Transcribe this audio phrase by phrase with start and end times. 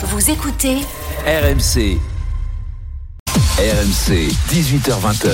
[0.00, 0.76] Vous écoutez
[1.26, 1.98] RMC.
[3.58, 5.28] RMC, 18h20h.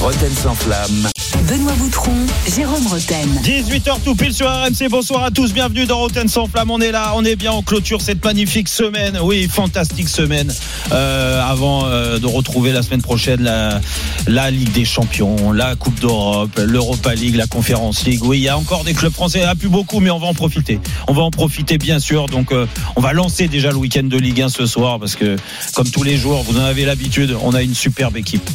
[0.00, 1.13] Roten sans flamme.
[1.42, 2.12] Benoît Boutron,
[2.56, 3.28] Jérôme Roten.
[3.42, 4.88] 18h tout pile sur RMC.
[4.88, 5.52] Bonsoir à tous.
[5.52, 6.70] Bienvenue dans Roten sans flamme.
[6.70, 7.52] On est là, on est bien.
[7.52, 9.18] On clôture cette magnifique semaine.
[9.22, 10.52] Oui, fantastique semaine.
[10.92, 13.80] Euh, avant euh, de retrouver la semaine prochaine la,
[14.26, 18.24] la Ligue des Champions, la Coupe d'Europe, l'Europa League, la Conférence League.
[18.24, 19.38] Oui, il y a encore des clubs français.
[19.38, 20.80] Il n'y en a plus beaucoup, mais on va en profiter.
[21.08, 22.26] On va en profiter, bien sûr.
[22.26, 22.66] Donc, euh,
[22.96, 25.36] on va lancer déjà le week-end de Ligue 1 ce soir parce que,
[25.74, 28.48] comme tous les jours, vous en avez l'habitude, on a une superbe équipe.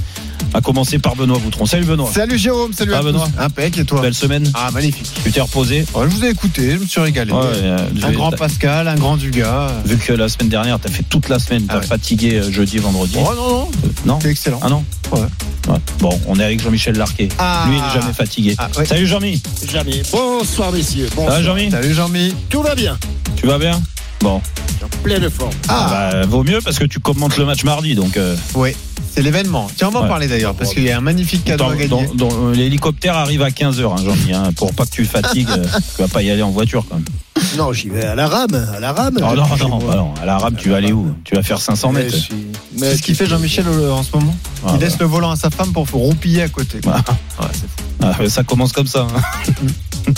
[0.53, 1.66] À commencer par Benoît Boutron.
[1.66, 2.09] Salut Benoît.
[2.13, 3.27] Salut Jérôme, salut Ah, à Benoît.
[3.27, 3.41] tous.
[3.44, 4.49] Impec et toi Belle semaine.
[4.55, 5.08] Ah magnifique.
[5.23, 5.85] Tu t'es reposé.
[5.94, 7.31] Oh, je vous ai écouté, je me suis régalé.
[7.31, 9.72] Ouais, euh, un grand Pascal, un grand Dugas.
[9.85, 11.85] Vu que la semaine dernière, t'as fait toute la semaine, t'as Ah ouais.
[11.85, 13.16] fatigué euh, jeudi, vendredi.
[13.20, 14.59] Oh non non, Euh, non c'est excellent.
[14.63, 15.20] Ah non Ouais.
[15.67, 15.77] Ouais.
[15.99, 17.30] Bon, on est avec Jean-Michel Larquet.
[17.38, 17.66] Ah.
[17.67, 18.55] Lui, il est jamais fatigué.
[18.58, 18.86] Ah, ouais.
[18.86, 19.41] Salut Jean-Mi.
[19.72, 20.02] Jamais.
[20.11, 21.09] Bonsoir messieurs.
[21.16, 21.36] Bonsoir.
[21.38, 22.34] va Jean-Mi Salut Jean-Mi.
[22.50, 22.97] Tout va bien.
[23.36, 23.80] Tu vas bien
[24.22, 24.41] Bon.
[24.84, 25.52] En pleine forme.
[25.68, 28.76] Ah, Bah, vaut mieux parce que tu commentes le match mardi, donc euh, ouais,
[29.14, 29.70] c'est l'événement.
[29.76, 30.08] Tiens, on va en Ouais.
[30.09, 32.08] parler d'ailleurs parce qu'il y a un magnifique cadeau dans- à gagner.
[32.16, 35.48] dans- dans- l'hélicoptère arrive à 15h, hein, Jean-Mi, hein, pour pas que tu fatigues.
[35.58, 37.06] euh, tu vas pas y aller en voiture quand même.
[37.58, 38.68] Non, j'y vais à la rame.
[38.76, 39.18] À la rame.
[39.18, 41.14] Oh, non, non, bah non, à la rame, tu vas aller où?
[41.23, 42.16] Tu vas faire 500 Mais mètres.
[42.18, 42.36] suis-
[42.78, 44.36] mais ce qu'il fait Jean-Michel euh, en ce moment.
[44.66, 46.80] Ah, il laisse le volant à sa femme pour roupiller à côté.
[46.88, 46.98] Ah.
[47.42, 47.90] Ouais, c'est fou.
[48.02, 49.08] Ah, ça commence comme ça.
[49.14, 50.14] hein.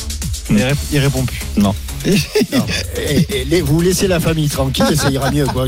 [0.50, 1.40] Il, rép- il répond plus.
[1.58, 1.74] Non.
[2.04, 2.66] Non,
[2.98, 5.46] et- et vous laissez la famille tranquille, ça ira mieux.
[5.46, 5.68] Quoi.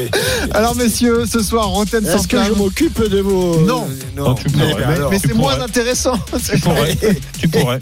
[0.52, 3.60] Alors messieurs, ce soir, Rotten sans Est-ce que je m'occupe de vos.
[3.62, 3.88] Non.
[4.20, 4.74] Oh, tu Mais, pourrais.
[4.82, 5.10] ben Mais, alors.
[5.10, 5.64] mais tu c'est moins pourrais.
[5.64, 6.18] intéressant.
[6.50, 6.96] Tu pourrais.
[7.40, 7.80] tu pourrais.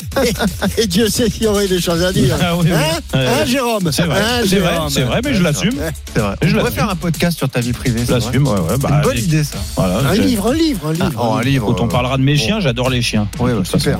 [0.78, 2.36] Et Dieu sait qu'il y aurait des choses à dire.
[2.40, 2.72] Ah oui, oui.
[2.72, 3.26] Hein, Ouais.
[3.26, 4.44] Hein, Jérôme C'est vrai, Hein,
[4.90, 5.72] c'est vrai, mais je l'assume.
[6.14, 6.34] C'est vrai.
[6.42, 6.72] Je l'assume.
[6.72, 8.02] faire un podcast sur ta vie privée.
[8.06, 9.56] Je l'assume, ouais, Bah, une bonne idée ça.
[9.76, 11.12] Voilà, Un j'ai- livre, un livre, un livre.
[11.18, 11.66] Oh, un livre.
[11.72, 13.26] Quand on parlera de mes chiens, j'adore les chiens.
[13.40, 13.98] Oui, De super.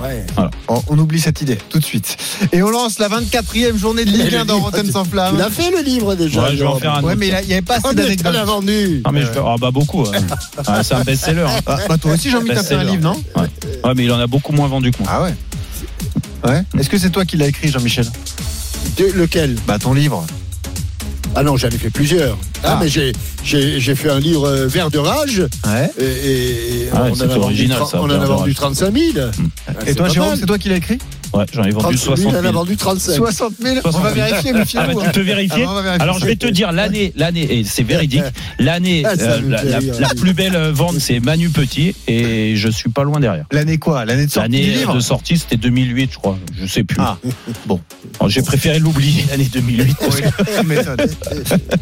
[0.69, 2.17] On, on oublie cette idée tout de suite.
[2.53, 5.11] Et on lance la 24e journée de Ligue Et 1 le dans tu- sans Tu
[5.11, 5.39] flamme.
[5.39, 7.53] l'as fait le livre déjà Ouais, je vais en faire un Ouais, mais il n'y
[7.55, 8.33] avait pas assez Ah, tu d'anecdotes.
[8.35, 9.01] l'as vendu.
[9.05, 10.05] Ah, mais je- ah, bah beaucoup.
[10.67, 11.47] Ah, c'est un best-seller.
[11.49, 11.61] hein.
[11.67, 13.17] Ah, bah, toi aussi, Jean-Mi, t'as fait un livre, non?
[13.37, 13.49] Ouais.
[13.85, 15.09] Ouais, mais il en a beaucoup moins vendu que moi.
[15.11, 15.35] Ah ouais.
[16.47, 16.63] Ouais.
[16.79, 18.07] Est-ce que c'est toi qui l'as écrit, Jean-Michel?
[18.99, 20.27] De- lequel Bah, ton livre.
[21.35, 22.37] Ah non, j'en ai fait plusieurs.
[22.65, 22.79] Ah, Ah.
[22.83, 23.13] mais j'ai,
[23.45, 25.91] j'ai, fait un livre euh, Vert de rage Ouais.
[26.01, 28.43] et, et Ah ouais, on, en a vendu, original, tra- ça, on en a vendu
[28.51, 28.55] rage.
[28.55, 29.05] 35 000.
[29.69, 30.99] Ah, Et c'est toi, Jérôme, c'est toi qui l'as écrit
[31.35, 32.53] Ouais, j'en ai vendu 30 000, 60 on en a 000.
[32.55, 33.15] vendu 35.
[33.15, 34.27] 60 000 On 60 va 000.
[34.27, 35.65] vérifier, mais Ah bah, tu peux vérifier.
[35.67, 36.03] Ah, on va vérifier.
[36.03, 38.23] Alors je vais te dire l'année, l'année, et c'est véridique,
[38.59, 42.89] l'année Ah, ça euh, la, plus belle euh, vente c'est Manu Petit et je suis
[42.91, 43.45] pas loin derrière.
[43.53, 44.05] L'année quoi?
[44.05, 44.95] L'année de sortie L'année livre?
[44.95, 46.97] de sortie c'était 2008 je crois, je sais plus.
[47.01, 47.19] Ah,
[47.67, 47.81] bon.
[48.29, 49.97] J'ai préféré l'oublier l'année 2008.
[50.01, 50.21] Oui,
[50.61, 50.97] tu m'étonnes.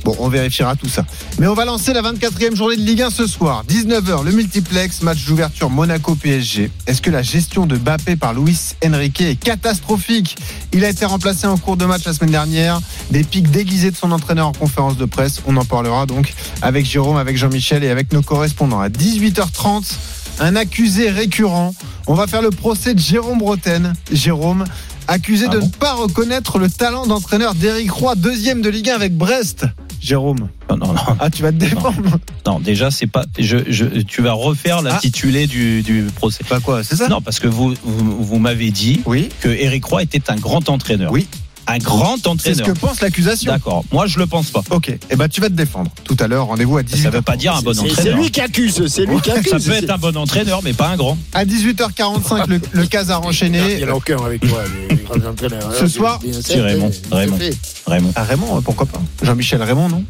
[0.04, 1.04] Bon, on vérifiera tout ça.
[1.38, 3.64] Mais on va lancer la 24e journée de Ligue 1 ce soir.
[3.68, 6.70] 19h, le multiplex, match d'ouverture Monaco-PSG.
[6.86, 10.36] Est-ce que la gestion de Bappé par Luis Enrique est catastrophique
[10.72, 12.80] Il a été remplacé en cours de match la semaine dernière.
[13.10, 15.40] Des pics déguisés de son entraîneur en conférence de presse.
[15.46, 18.80] On en parlera donc avec Jérôme, avec Jean-Michel et avec nos correspondants.
[18.80, 19.94] À 18h30,
[20.40, 21.74] un accusé récurrent.
[22.06, 23.94] On va faire le procès de Jérôme Broten.
[24.12, 24.64] Jérôme,
[25.08, 28.90] accusé Ah de bon ne pas reconnaître le talent d'entraîneur d'Éric Roy, deuxième de Ligue
[28.90, 29.66] 1 avec Brest.
[30.06, 33.84] Jérôme, Non, non, non, ah tu vas te défendre non, déjà c'est pas, je, je,
[34.02, 34.82] tu vas refaire Ah.
[34.82, 36.44] l'intitulé du, du procès.
[36.48, 37.08] Bah quoi, c'est ça?
[37.08, 40.68] Non parce que vous, vous, vous m'avez dit Oui, que Eric Roy était un grand
[40.68, 41.10] entraîneur.
[41.10, 41.26] Oui.
[41.68, 42.66] Un grand c'est ce entraîneur.
[42.66, 43.50] que pense l'accusation.
[43.52, 43.84] D'accord.
[43.92, 44.62] Moi je le pense pas.
[44.70, 45.90] Ok, et eh ben tu vas te défendre.
[46.04, 47.02] Tout à l'heure, rendez-vous à 18h.
[47.02, 48.18] Ça veut pas dire un bon C'est- c'est entraîneur.
[48.18, 49.50] lui qui accuse, c'est lui qui accuse.
[49.52, 51.18] Ça peut être un bon entraîneur, mais pas un grand.
[51.34, 53.80] À 18h45, le, le Casar Il enchaîné.
[53.80, 55.72] y en a aucun avec toi, les les grands entraîneurs.
[55.74, 57.38] Ce soir, c'est Raymond, Raymond.
[57.86, 58.12] Raymond.
[58.14, 60.04] Ah Raymond, pourquoi pas Jean-Michel Raymond, non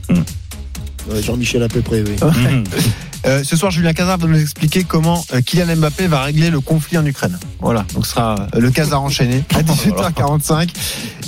[1.08, 2.16] Ouais, Jean-Michel à peu près, oui.
[3.26, 6.60] Euh, ce soir, Julien Cazard va nous expliquer comment euh, Kylian Mbappé va régler le
[6.60, 7.36] conflit en Ukraine.
[7.60, 10.68] Voilà, donc ce sera euh, le Casar enchaîné à 18h45.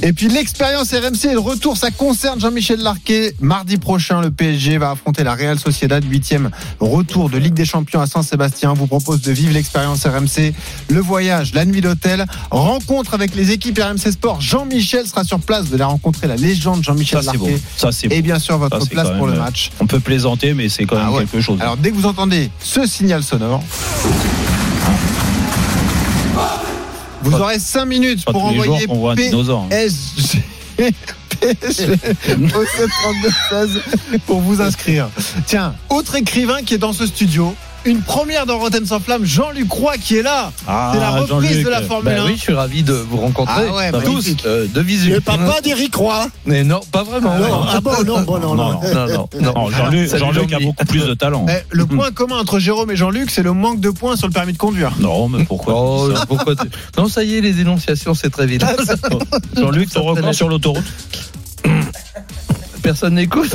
[0.02, 3.34] Et puis l'expérience RMC et le retour, ça concerne Jean-Michel Larquet.
[3.40, 8.00] Mardi prochain, le PSG va affronter la Real Sociedad, huitième retour de Ligue des Champions
[8.00, 8.70] à Saint-Sébastien.
[8.70, 10.54] On vous propose de vivre l'expérience RMC,
[10.90, 14.40] le voyage, la nuit d'hôtel, rencontre avec les équipes RMC Sport.
[14.40, 17.24] Jean-Michel sera sur place, de la rencontrer la légende Jean-Michel.
[17.24, 17.58] Larquet.
[17.76, 18.14] Ça c'est beau.
[18.14, 19.70] Et bien sûr, votre Ça, place pour le même, match.
[19.80, 21.24] On peut plaisanter, mais c'est quand même Ah ouais.
[21.24, 21.58] quelque chose.
[21.60, 23.62] Alors dès que vous entendez ce signal sonore,
[27.22, 29.66] vous Pas- aurez 5 minutes pour envoyer hein.
[29.70, 30.42] PSG
[31.40, 32.64] au
[33.54, 33.78] 732-16
[34.26, 35.08] pour vous inscrire.
[35.46, 39.70] Tiens, autre écrivain qui est dans ce studio, une première dans Rotten sans flamme, Jean-Luc
[39.70, 40.52] Roy qui est là.
[40.66, 42.26] Ah, c'est la reprise de la Formule Ben 1.
[42.26, 43.64] oui, je suis ravi de vous rencontrer.
[43.70, 45.10] Ah ouais, tous, euh, de visu.
[45.10, 46.28] Le papa d'Éric Roy.
[46.46, 47.38] Mais non, pas vraiment.
[47.38, 48.72] Non, ah bon, non, bon, non, non.
[48.72, 49.52] Non, non, non, non.
[49.54, 51.46] Non, Jean-Luc a beaucoup plus de talent.
[51.48, 54.32] Eh, le point commun entre Jérôme et Jean-Luc, c'est le manque de points sur le
[54.32, 54.92] permis de conduire.
[55.00, 56.54] Non, mais pourquoi Oh, pourquoi
[56.96, 58.64] Non, ça y est, les énonciations, c'est très vite.
[59.56, 60.84] Jean-Luc, ton record sur l'autoroute
[62.88, 63.54] personne n'écoute.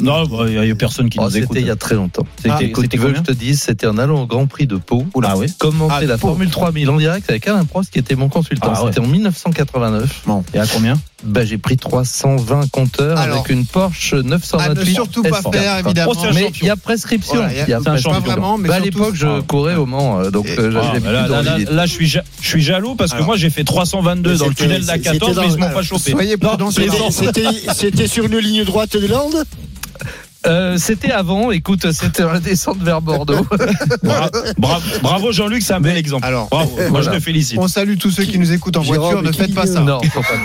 [0.00, 1.48] Non, bah, il y a personne qui Oh, nous écoute.
[1.50, 2.26] C'était il y a très longtemps.
[2.36, 4.66] C'était- Ah, c'était tu veux que je te dise, c'était en allant au Grand Prix
[4.66, 5.04] de Pau.
[5.22, 5.46] Ah oui.
[5.58, 6.28] Commenter Ah, la Pau.
[6.28, 8.72] Formule 3000 en direct avec Alain Prost qui était mon consultant.
[8.74, 8.90] Ah ouais.
[8.92, 10.24] C'était en 1989.
[10.54, 10.98] Et à combien?
[11.24, 14.88] Bah, j'ai pris 320 compteurs Alors, avec une Porsche À 928.
[14.88, 15.52] ne surtout pas S4.
[15.52, 16.12] faire, évidemment.
[16.16, 17.34] Oh, Mais il y a prescription.
[17.34, 18.10] Voilà, il y a- y prescription.
[18.12, 21.58] Pas vraiment, mais Bah, à l'époque, je courais au Mans, euh, donc Et- euh, Ah,
[21.72, 23.26] là, je suis, ja- je suis jaloux parce que Alors.
[23.26, 25.70] moi j'ai fait 322 dans le tunnel de la c'était 14 dans- mais ils m'ont
[25.70, 26.12] pas chauffé.
[26.12, 26.70] soyez prudents.
[26.70, 29.44] C'était c'était sur une ligne droite de Lande
[30.46, 33.44] Euh, c'était avant, écoute, c'était la descente vers Bordeaux.
[34.02, 36.24] Bra- bra- Bravo Jean-Luc, c'est un bel exemple.
[36.24, 37.58] Alors, Bravo, moi je te félicite.
[37.58, 39.22] on salue tous ceux qui nous écoutent en Jérôme, voiture.
[39.22, 39.80] Ne faites pas ça.
[39.80, 40.00] non.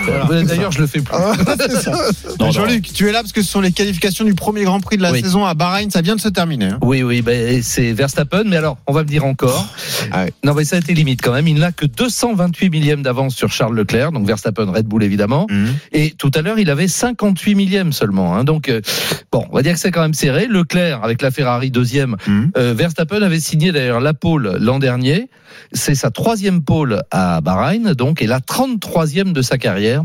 [0.06, 0.42] Voilà.
[0.42, 1.14] D'ailleurs, je le fais plus.
[1.16, 1.32] Ah.
[2.50, 5.02] Jean-Luc, tu es là parce que ce sont les qualifications du premier Grand Prix de
[5.02, 5.20] la Oui.
[5.22, 5.90] saison à Bahreïn.
[5.90, 6.66] Ça vient de se terminer.
[6.66, 6.78] hein.
[6.82, 9.66] Oui, oui, ben, c'est Verstappen, mais alors, on va me dire encore.
[10.10, 10.32] Ah ouais.
[10.44, 11.46] Non, mais ça a été limite quand même.
[11.48, 15.46] Il n'a que 228 millièmes d'avance sur Charles Leclerc, donc Verstappen, Red Bull évidemment.
[15.92, 18.34] Et tout à l'heure, il avait 58 millièmes seulement.
[18.36, 18.44] Hein.
[18.44, 18.80] Donc, euh,
[19.32, 20.46] bon, on va dire que c'est quand même serré.
[20.46, 22.50] Leclerc, avec la Ferrari deuxième, Mhm.
[22.56, 25.28] euh, Verstappen avait signé d'ailleurs la pole l'an dernier.
[25.72, 30.02] C'est sa troisième pole à Bahreïn, donc, et la 33e de sa carrière.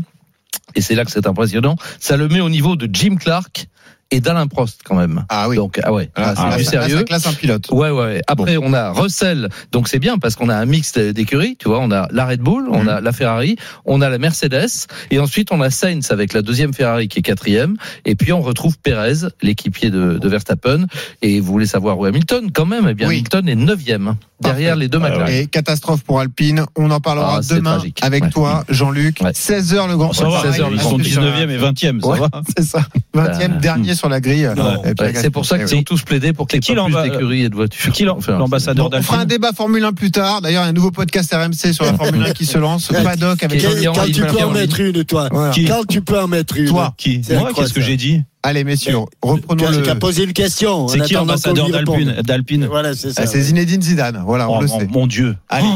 [0.74, 1.76] Et c'est là que c'est impressionnant.
[1.98, 3.68] Ça le met au niveau de Jim Clark
[4.10, 5.24] et d'Alain Prost quand même.
[5.28, 5.56] Ah oui.
[5.56, 6.96] Donc, ah ouais, Ah, ah, c'est là, du sérieux.
[6.98, 7.66] ça classe un pilote.
[7.70, 8.22] Ouais, ouais.
[8.26, 11.78] Après, on a Russell, donc c'est bien parce qu'on a un mix d'écuries, tu vois.
[11.80, 12.88] On a la Red Bull, on Mhm.
[12.88, 16.72] a la Ferrari, on a la Mercedes, et ensuite on a Sainz avec la deuxième
[16.74, 20.86] Ferrari qui est quatrième, et puis on retrouve Perez, l'équipier de, de Verstappen.
[21.22, 22.50] Et vous voulez savoir où Hamilton?
[22.52, 23.14] Quand même Eh bien, Oui.
[23.16, 24.80] Hamilton est neuvième derrière Parfait.
[24.80, 25.28] les deux McLaren.
[25.34, 26.64] Et catastrophe pour Alpine.
[26.76, 28.00] On en parlera Ah, demain tragique.
[28.02, 28.30] avec Ouais.
[28.30, 29.18] toi, Jean-Luc.
[29.22, 29.32] Ouais.
[29.34, 31.08] 16h le Grand Ça va, 16 heures, ils le sont Grand Prix.
[31.10, 32.18] 19e et 20e, ça Ouais.
[32.20, 32.80] va C'est ça.
[33.14, 34.48] 20e, Bah, dernier sur la grille.
[34.48, 35.12] Ouais.
[35.14, 37.48] C'est pour ça qu'ils ont tous plaidé pour qu'il y ait pas plus d'écuries et
[37.48, 37.92] de voitures.
[37.92, 40.40] Qui Enfin, l'ambassadeur Bon, on fera un débat Formule 1 plus tard.
[40.42, 42.88] D'ailleurs, il y a un nouveau podcast RMC sur la Formule 1 qui se lance.
[42.88, 45.52] Paddock avec Quand Jean-Pierre tu peux en mettre une, toi Voilà.
[45.68, 46.94] Quand tu peux en mettre une Toi.
[46.96, 49.82] Qui Moi, qu'est-ce que j'ai dit Allez, messieurs, reprenons le.
[49.82, 50.88] qui a posé une question.
[50.88, 53.22] C'est qui l'ambassadeur d'Alpine D'Alpine Voilà, c'est ça.
[53.24, 54.22] Ah, C'est Zinedine Zidane.
[54.24, 54.86] Voilà, on Oh, le mon, sait.
[54.90, 55.36] mon Dieu.
[55.50, 55.66] Allez.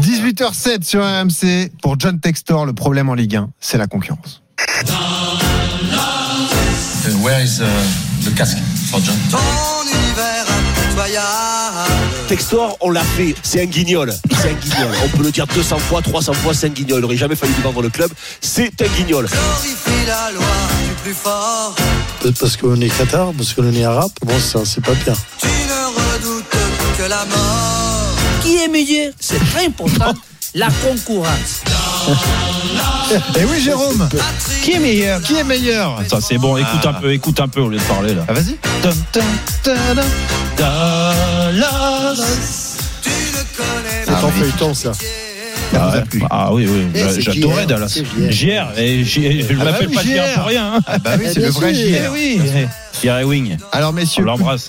[0.00, 1.72] 18h07 sur RMC.
[1.82, 4.42] Pour John Textor, le problème en Ligue 1, c'est la concurrence.
[7.24, 7.64] Where is uh,
[8.20, 8.58] the casque
[8.90, 9.16] for John?
[12.28, 14.12] Textor, on l'a fait, c'est un guignol.
[14.30, 14.90] C'est un guignol.
[15.02, 16.98] On peut le dire 200 fois, 300 fois, c'est un guignol.
[16.98, 18.10] Il n'aurait jamais fallu lui vendre le club.
[18.42, 19.26] C'est un guignol.
[22.20, 24.12] Peut-être parce qu'on est Qatar, parce qu'on est arabe.
[24.22, 25.14] Bon, ça, c'est pas bien.
[28.42, 29.14] Qui est meilleur?
[29.18, 30.12] C'est très important.
[30.54, 31.62] La concurrence.
[33.36, 34.08] Et oui, Jérôme.
[34.62, 35.20] Qui est meilleur?
[35.22, 36.00] Qui est meilleur?
[36.08, 38.24] Ça c'est bon, écoute un peu, écoute un peu au lieu de parler là.
[38.28, 38.56] Ah, vas-y.
[40.56, 42.22] Dallas.
[43.02, 44.92] C'est en feuilleton, ça.
[45.76, 46.02] Ah, ouais.
[46.30, 47.98] Ah oui, oui, Eh, j'adorais JR, Dallas.
[48.30, 49.20] JR, et je
[49.50, 50.74] Ah bah m'appelle oui, pas JR pour rien.
[50.74, 50.80] Hein.
[50.86, 51.72] Ah bah oui, Eh c'est le vrai.
[51.74, 52.12] Eh JR.
[52.12, 52.40] oui,
[53.02, 53.56] JR et Wing.
[53.72, 54.24] Alors messieurs,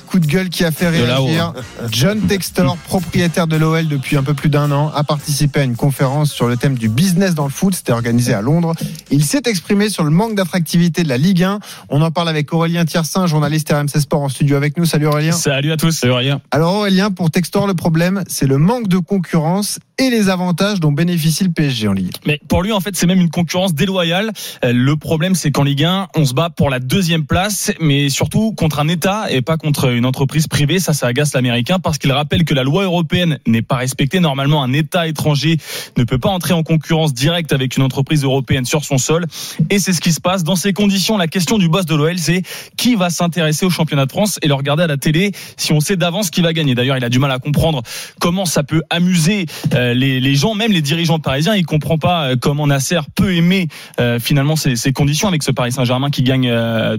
[0.07, 1.53] coup, de gueule qui a fait réagir.
[1.91, 5.75] John Textor, propriétaire de l'OL depuis un peu plus d'un an, a participé à une
[5.75, 7.75] conférence sur le thème du business dans le foot.
[7.75, 8.73] C'était organisé à Londres.
[9.11, 11.59] Il s'est exprimé sur le manque d'attractivité de la Ligue 1.
[11.89, 14.85] On en parle avec Aurélien Tiersin, journaliste RMC Sport en studio avec nous.
[14.85, 15.31] Salut Aurélien.
[15.31, 16.41] Salut à tous, c'est rien.
[16.51, 20.91] Alors Aurélien, pour Textor, le problème, c'est le manque de concurrence et les avantages dont
[20.91, 22.11] bénéficie le PSG en Ligue.
[22.25, 24.31] Mais pour lui, en fait, c'est même une concurrence déloyale.
[24.63, 28.09] Euh, Le problème, c'est qu'en Ligue 1, on se bat pour la deuxième place, mais
[28.15, 30.79] surtout contre un État et pas contre une entreprise privée.
[30.79, 34.19] Ça, ça agace l'Américain parce qu'il rappelle que la loi européenne n'est pas respectée.
[34.19, 35.57] Normalement, un État étranger
[35.97, 39.25] ne peut pas entrer en concurrence directe avec une entreprise européenne sur son sol.
[39.69, 40.43] Et c'est ce qui se passe.
[40.43, 42.41] Dans ces conditions, la question du boss de l'OL, c'est
[42.77, 45.81] qui va s'intéresser au championnat de France et le regarder à la télé si on
[45.81, 46.73] sait d'avance qui va gagner.
[46.73, 47.83] D'ailleurs, il a du mal à comprendre
[48.21, 51.55] comment ça peut amuser euh, les, gens, même les dirigeants parisiens.
[51.55, 53.67] Il comprend pas euh, comment Nasser peut aimer
[53.99, 56.51] euh, finalement ces, conditions avec ce Paris Saint-Germain qui gagne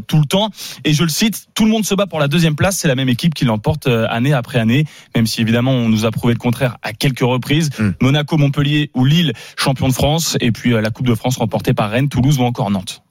[0.06, 0.50] tout le temps.
[0.84, 2.76] Et je le cite, tout le monde se bat pour la deuxième place.
[2.76, 4.84] C'est la même équipe qui l'emporte euh, année après année,
[5.14, 7.70] même si évidemment on nous a prouvé le contraire à quelques reprises.
[7.78, 7.90] Mm.
[8.02, 11.72] Monaco, Montpellier ou Lille, champion de France, et puis euh, la Coupe de France remportée
[11.72, 13.02] par Rennes, Toulouse ou encore Nantes.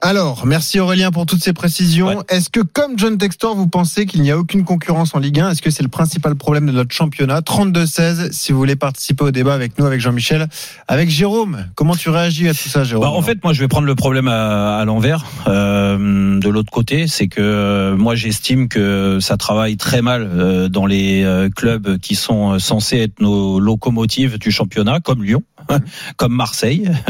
[0.00, 2.08] Alors, merci Aurélien pour toutes ces précisions.
[2.08, 2.16] Ouais.
[2.28, 5.50] Est-ce que, comme John Textor, vous pensez qu'il n'y a aucune concurrence en Ligue 1
[5.50, 7.38] Est-ce que c'est le principal problème de notre championnat?
[7.40, 10.48] 32-16, si vous voulez participer au débat avec nous, avec Jean-Michel.
[10.88, 13.04] Avec Jérôme, comment tu réagis à tout ça, Jérôme?
[13.04, 15.24] Bah, en fait, moi, je vais prendre le problème à, à l'envers.
[15.46, 20.68] Euh, de l'autre côté, c'est que euh, moi, j'estime que ça travaille très mal euh,
[20.68, 25.42] dans les euh, clubs qui sont censés être nos locomotives du championnat, comme Lyon.
[26.16, 26.90] comme Marseille.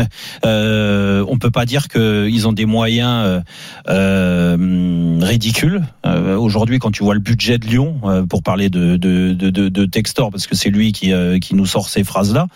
[0.45, 3.41] Euh, on peut pas dire qu'ils ont des moyens euh,
[3.89, 5.83] euh, ridicules.
[6.05, 10.31] Euh, Aujourd'hui, quand tu vois le budget de Lyon, pour parler de, de, de, Textor,
[10.31, 12.47] parce que c'est lui qui, qui nous sort ces phrases-là,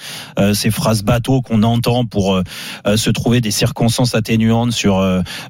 [0.54, 2.40] ces phrases bateaux qu'on entend pour
[2.84, 5.00] se trouver des circonstances atténuantes sur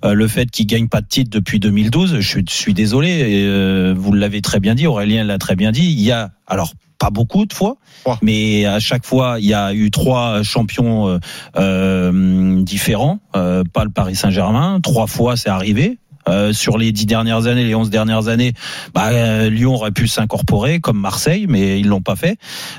[0.02, 2.20] le fait qu'il gagne pas de titre depuis 2012.
[2.20, 5.84] Je suis, désolé, et, vous l'avez très bien dit, Aurélien l'a très bien dit.
[5.84, 7.76] Il y a alors pas beaucoup de fois,
[8.22, 11.18] mais à chaque fois il y a eu trois champions euh,
[11.56, 14.80] euh, différents, euh, pas le Paris Saint-Germain.
[14.82, 15.98] Trois fois c'est arrivé.
[16.28, 18.52] Euh, sur les dix dernières années, les onze dernières années,
[18.94, 22.36] bah, euh, Lyon aurait pu s'incorporer comme Marseille, mais ils l'ont pas fait.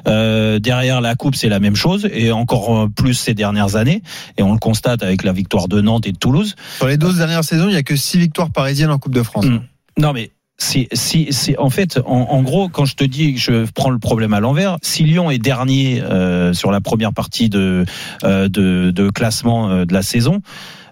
[0.07, 4.01] Euh, derrière la coupe, c'est la même chose, et encore euh, plus ces dernières années.
[4.37, 6.55] Et on le constate avec la victoire de Nantes et de Toulouse.
[6.77, 9.23] Sur les 12 dernières saisons, il y a que 6 victoires parisiennes en Coupe de
[9.23, 9.45] France.
[9.45, 9.61] Mm.
[9.99, 13.39] Non mais si, si, si, en fait, en, en gros, quand je te dis que
[13.39, 17.49] je prends le problème à l'envers, si Lyon est dernier euh, sur la première partie
[17.49, 17.85] de,
[18.23, 20.41] euh, de, de classement euh, de la saison,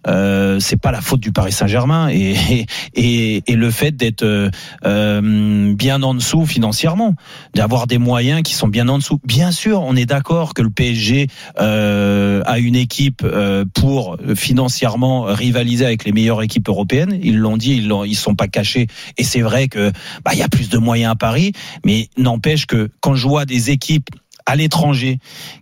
[0.08, 4.50] euh, c'est pas la faute du Paris Saint-Germain et, et, et le fait d'être euh,
[4.86, 7.16] euh, bien en dessous financièrement,
[7.54, 9.20] d'avoir des moyens qui sont bien en dessous.
[9.24, 11.28] Bien sûr, on est d'accord que le PSG
[11.60, 17.18] euh, a une équipe euh, pour financièrement rivaliser avec les meilleures équipes européennes.
[17.22, 18.88] Ils l'ont dit, ils ils sont pas cachés.
[19.18, 19.92] Et c'est vrai que
[20.24, 21.54] bah il y a plus de moyens à Paris,
[21.86, 24.10] mais n'empêche que quand je vois des équipes
[24.48, 25.18] à l'étranger,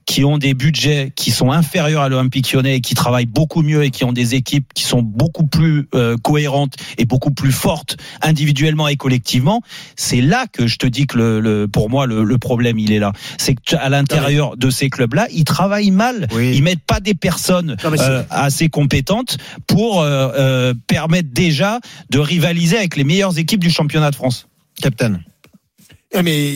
[0.05, 3.83] qui ont des budgets qui sont inférieurs à l'Olympique lyonnais, et qui travaillent beaucoup mieux
[3.83, 7.95] et qui ont des équipes qui sont beaucoup plus euh, cohérentes et beaucoup plus fortes
[8.21, 9.61] individuellement et collectivement,
[9.95, 12.91] c'est là que je te dis que le, le- pour moi le, le problème il
[12.91, 13.13] est là.
[13.37, 16.27] C'est que à l'intérieur de ces clubs-là, ils travaillent mal.
[16.33, 16.51] Oui.
[16.55, 19.37] Ils mettent pas des personnes Non, euh, assez compétentes
[19.67, 24.47] pour euh, euh, permettre déjà de rivaliser avec les meilleures équipes du championnat de France.
[24.81, 25.19] Captain.
[26.15, 26.53] Eh, Mais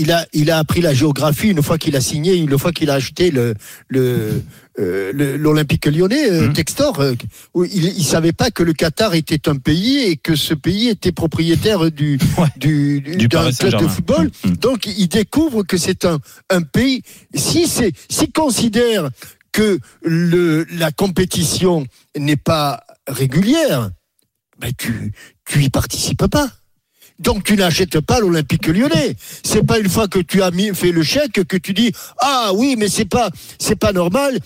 [0.00, 2.88] il a, il a appris la géographie une fois qu'il a signé, une fois qu'il
[2.88, 3.54] a acheté le,
[3.88, 4.42] le,
[4.78, 6.52] euh, l'Olympique lyonnais, euh, Mhm.
[6.52, 7.00] Textor.
[7.00, 7.14] euh,
[7.54, 10.88] où il, il savait pas que le Qatar était un pays et que ce pays
[10.88, 12.46] était propriétaire du, Ouais.
[12.56, 14.30] du, du- Du d'un club de football.
[14.44, 14.56] Mhm.
[14.58, 16.18] Donc il découvre que c'est un,
[16.50, 17.02] un pays.
[17.34, 19.10] Si c'est, s'il considère
[19.50, 21.84] que le, la compétition
[22.16, 23.90] n'est pas régulière,
[24.60, 25.12] ben tu,
[25.44, 26.48] tu y participes pas.
[27.18, 29.16] Donc tu n'achètes pas l'Olympique Lyonnais.
[29.42, 32.52] C'est pas une fois que tu as mis, fait le chèque que tu dis ah
[32.54, 34.38] oui mais c'est pas c'est pas normal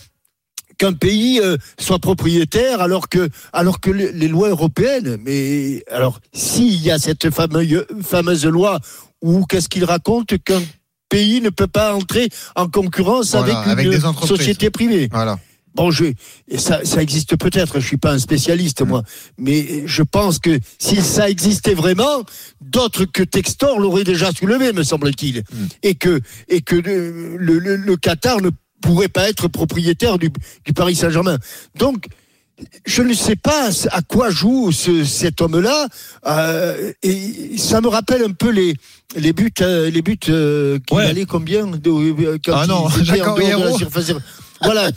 [0.78, 5.16] qu'un pays euh, soit propriétaire alors que alors que les les lois européennes.
[5.25, 8.80] Mais alors s'il y a cette fameuse fameuse loi
[9.23, 10.62] où qu'est-ce qu'il raconte qu'un
[11.08, 14.37] pays ne peut pas entrer en concurrence Voilà, avec une avec des entreprises.
[14.37, 15.08] société privée?
[15.11, 15.38] Voilà.
[15.76, 16.06] Bon, je,
[16.56, 17.80] ça, ça existe peut-être.
[17.80, 19.02] Je suis pas un spécialiste moi,
[19.38, 22.25] mais je pense que si ça existait vraiment,
[22.61, 25.42] d'autres que Textor l'auraient déjà soulevé, me semble-t-il,
[25.83, 30.30] et que et que le, le, le- le Qatar ne pourrait pas être propriétaire du,
[30.64, 31.38] du Paris Saint-Germain.
[31.78, 32.06] Donc
[32.87, 35.88] je ne sais pas à quoi joue ce, cet homme-là,
[36.26, 38.75] euh, et ça me rappelle un peu les
[39.14, 41.04] les buts, euh, les buts euh, qui Ouais.
[41.06, 43.78] valaient combien de, euh, quand Ah non, ils étaient Jacques en dehors de la Henriero.
[43.78, 44.12] surface.
[44.63, 44.91] Voilà.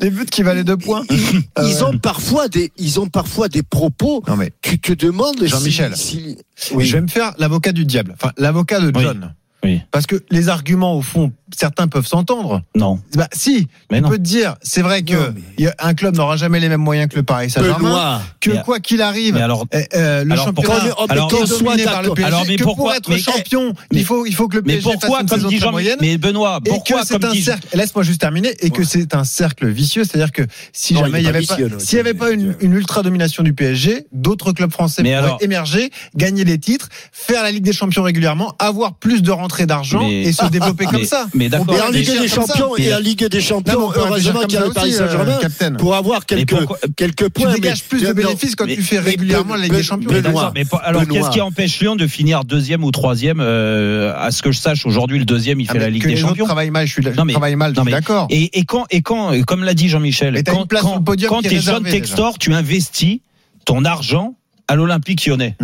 [0.00, 1.02] Les buts qui valaient deux points.
[1.10, 4.22] Euh, ils ont parfois des, ils ont parfois des propos.
[4.26, 5.96] Non mais Tu te demandes si- Jean-Michel.
[5.96, 6.90] si- je oui.
[6.90, 8.14] vais me faire l'avocat du diable.
[8.14, 9.02] Enfin, l'avocat de Oui.
[9.02, 9.34] John.
[9.64, 9.80] Oui.
[9.90, 12.62] Parce que les arguments, au fond, certains peuvent s'entendre.
[12.74, 13.00] Non.
[13.14, 14.08] Bah, si, Mais tu non.
[14.10, 17.08] peux te dire, c'est vrai que Non, mais- un club n'aura jamais les mêmes moyens
[17.08, 18.20] que le Paris Saint-Germain.
[18.40, 21.28] Que Mais- quoi qu'il arrive, Mais alors, euh, euh, le alors, championnat pourquoi- mais alors,
[21.28, 22.10] dominé par le.
[22.10, 22.24] PSG.
[22.26, 24.62] Alors, mais que pourquoi- pour être mais- champion, mais- il faut, il faut que le
[24.62, 25.98] mais PSG pourquoi, fasse une comme saison dit très Jean, moyenne.
[26.00, 27.66] mais Benoît, Et pourquoi, que c'est comme un dit cercle.
[27.74, 28.54] Laisse-moi juste terminer.
[28.60, 30.42] Et que c'est un cercle vicieux, c'est-à-dire que
[30.72, 32.54] si Non, jamais il il y est pas avait pas, s'il y avait pas une,
[32.60, 36.88] une ultra domination du PSG, d'autres clubs français Mais pourraient alors- émerger, gagner des titres,
[37.12, 40.84] faire la Ligue des Champions régulièrement, avoir plus de rentrées d'argent Mais- et se développer
[40.86, 41.26] comme mais- ça.
[41.44, 41.76] Mais d'accord.
[41.76, 42.28] Et en Ligue des.
[42.28, 45.38] Champions, et en Ligue des Champions, heureusement qu'il y a le Paris euh, Saint-Germain
[45.78, 46.54] pour avoir quelques,
[46.96, 47.52] quelques Tu points.
[47.54, 50.10] dégages mais- plus de bénéfices quand tu fais régulièrement la Ligue des Champions.
[50.54, 54.52] Mais alors qu'est-ce qui empêche Lyon de finir deuxième ou troisième euh, À ce que
[54.52, 56.44] je sache, aujourd'hui le deuxième il Ah, fait la Ligue des Champions.
[56.44, 58.26] travaille mal, je suis d'accord.
[58.30, 62.54] Et, quand et quand comme l'a dit Jean-Michel, t'as quand t'es jeune réservée, Textor, tu
[62.54, 63.20] investis
[63.64, 64.34] ton argent
[64.68, 65.56] à l'Olympique Lyonnais.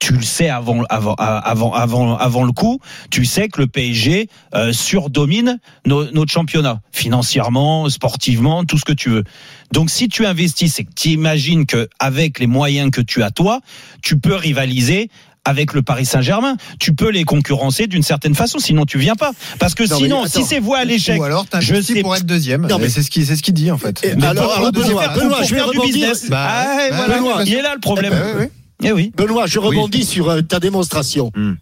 [0.00, 2.78] Tu le sais avant avant avant avant avant le coup,
[3.10, 8.92] tu sais que le PSG euh, surdomine no- notre championnat financièrement, sportivement, tout ce que
[8.92, 9.24] tu veux.
[9.72, 13.32] Donc si tu investis, c'est que tu imagines que avec les moyens que tu as
[13.32, 13.60] toi,
[14.00, 15.10] tu peux rivaliser
[15.44, 19.32] avec le Paris Saint-Germain, tu peux les concurrencer d'une certaine façon, sinon tu viens pas.
[19.58, 20.40] Parce que Non, sinon, attends.
[20.40, 22.66] si c'est voie à l'échec, Ou alors je sais pour être deuxième.
[22.68, 23.98] Non, mais- Et c'est ce qui c'est ce qu'il dit en fait.
[24.04, 26.30] Et Mais alors- alors, être deuxième, Benoît, pour Benoît, pour je vais faire du business.
[26.30, 27.14] Bah, Ah, bah, voilà.
[27.18, 27.42] Benoît.
[27.46, 28.12] il est là le problème.
[28.12, 28.46] Bah, oui, oui.
[28.82, 29.12] Eh oui.
[29.16, 31.30] Benoît, je rebondis sur euh, ta démonstration.
[31.34, 31.54] Hmm.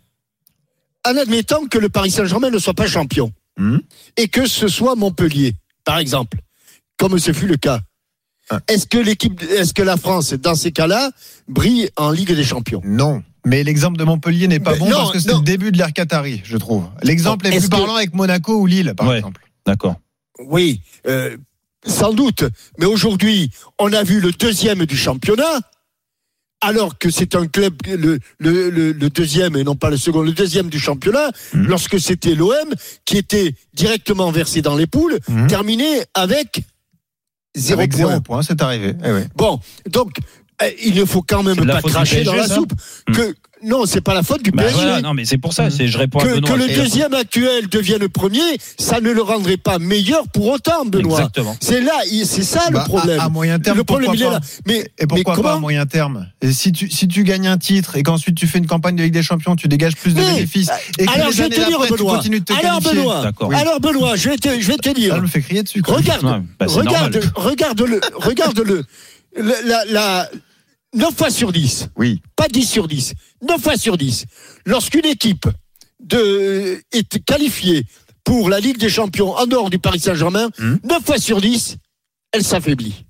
[1.08, 3.78] En admettant que le Paris Saint-Germain ne soit pas champion Hmm.
[4.18, 5.54] et que ce soit Montpellier,
[5.84, 6.36] par exemple,
[6.98, 7.80] comme ce fut le cas,
[8.68, 11.10] est-ce que l'équipe, est-ce que la France, dans ces cas-là,
[11.48, 12.82] brille en Ligue des Champions?
[12.84, 13.22] Non.
[13.46, 15.78] Mais l'exemple de Montpellier n'est pas Mais bon non, parce que c'est le début de
[15.78, 16.86] l'ère Qatari, je trouve.
[17.02, 19.16] L'exemple est plus que- parlant avec Monaco ou Lille, par Ouais.
[19.18, 19.48] exemple.
[19.64, 19.96] D'accord.
[20.38, 21.34] Oui, euh,
[21.86, 22.44] sans doute.
[22.78, 25.60] Mais aujourd'hui, on a vu le deuxième du championnat,
[26.66, 30.22] alors que c'est un club, le, le, le, le deuxième et non pas le second,
[30.22, 31.66] le deuxième du championnat, Mhm.
[31.68, 32.68] lorsque c'était l'OM
[33.04, 35.46] qui était directement versé dans les poules, Mhm.
[35.46, 36.62] terminé avec
[37.56, 38.08] zéro Avec point.
[38.08, 38.94] zéro point, c'est arrivé.
[39.04, 39.20] Eh oui.
[39.36, 40.10] Bon, donc
[40.62, 42.72] euh, il ne faut quand même pas cracher dans la soupe.
[43.14, 44.74] Que non, c'est pas la faute du Bah PSG.
[44.76, 46.50] voilà, non, mais c'est pour ça, c'est, je réponds à que, Benoît.
[46.50, 48.40] que le deuxième actuel devienne premier,
[48.78, 51.18] ça ne le rendrait pas meilleur pour autant, Benoît.
[51.18, 51.56] Exactement.
[51.60, 51.94] C'est là,
[52.24, 53.18] c'est ça Bah, le problème.
[53.20, 54.40] À, à moyen terme, le problème, il pourquoi est là.
[54.40, 57.46] pas Mais, Et mais pourquoi pas à moyen terme Et si tu, si tu gagnes
[57.48, 60.14] un titre et qu'ensuite tu fais une campagne de Ligue des Champions, tu dégages plus
[60.14, 60.70] de Mais, bénéfices.
[60.98, 62.16] Et que alors, je vais te dire, Benoît.
[62.16, 62.80] continues de te Alors.
[62.82, 63.22] Benoît.
[63.22, 63.52] D'accord.
[63.54, 65.14] Alors, Benoît, je vais te, je vais te dire.
[65.14, 65.80] Ça me fait crier dessus.
[65.82, 65.96] quoi.
[65.96, 67.32] Regarde, Ouais, bah, regarde, normal.
[67.36, 68.84] regarde le, regarde le,
[69.90, 70.28] la-
[70.94, 71.88] 9 fois sur 10.
[71.96, 72.20] Oui.
[72.36, 73.14] Pas 10 sur 10.
[73.42, 74.24] 9 fois sur 10.
[74.64, 75.46] Lorsqu'une équipe
[76.00, 77.84] de, est qualifiée
[78.24, 80.76] pour la Ligue des Champions en dehors du Paris Saint-Germain, Hmm.
[80.84, 81.76] 9 fois sur 10,
[82.32, 83.05] elle s'affaiblit.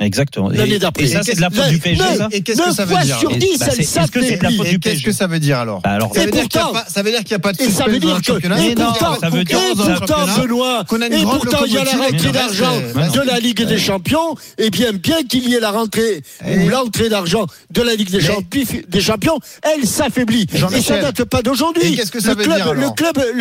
[0.00, 0.50] Exactement.
[0.50, 1.04] Et, L'année d'après.
[1.04, 2.96] et ça, c'est de la faute du PSG, Mais- ça Et qu'est-ce que ça veut
[3.04, 4.56] dire sur Et- 10, bah, elle c'est- est-ce que c'est de la s'affaiblit.
[4.56, 6.30] faute du Et qu'est-ce PSG que ça veut dire alors Bah, alors, ça Et veut,
[6.32, 7.70] dire qu'il y a pourtant- pas, ça veut dire qu'il n'y a pas de Et
[7.70, 10.84] ça veut dire que, et pourtant, ça veut dire- et dans le pourtant, championnat, Benoît,
[10.88, 12.80] qu'on a une et pourtant, il y a la rentrée d'argent
[13.14, 16.68] de la Ligue des Champions, et bien, bien qu'il y ait la rentrée, Et- ou
[16.68, 20.46] l'entrée d'argent de la Ligue des, Champions, des Champions, elle s'affaiblit.
[20.52, 21.02] Et ça Jean-Michel.
[21.02, 21.92] date pas d'aujourd'hui.
[21.92, 22.90] Et qu'est-ce que ça Le veut club- dire, Le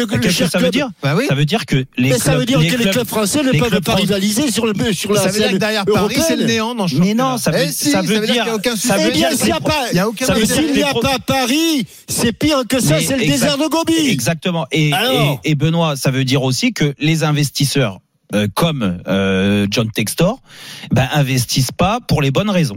[0.05, 1.15] club, cher ça veut club- dire Bah.
[1.27, 3.51] Ça veut dire que les ça clubs- veut dire les que les clubs français ne
[3.57, 6.40] peuvent pas rivaliser sur, le, sur la Ça veut dire scène que derrière Paris, c'est
[6.41, 6.57] le européenne.
[6.57, 8.55] néant dans le Mais non, ça veut, Eh si, ça veut qu'il y dire, a
[8.55, 10.33] aucun ça veut Eh bien, dire s'il n'y a pas, Il y a aucun ça
[10.33, 13.57] veut et dire s'il n'y a pas Paris, c'est pire que ça, c'est le désert
[13.57, 14.09] de Gobi.
[14.09, 14.65] Exactement.
[14.71, 17.99] Et, Alors et, et Benoît, ça veut dire aussi que les investisseurs
[18.33, 20.41] euh, comme euh, John Textor
[20.91, 22.75] ben, investissent pas pour les bonnes raisons.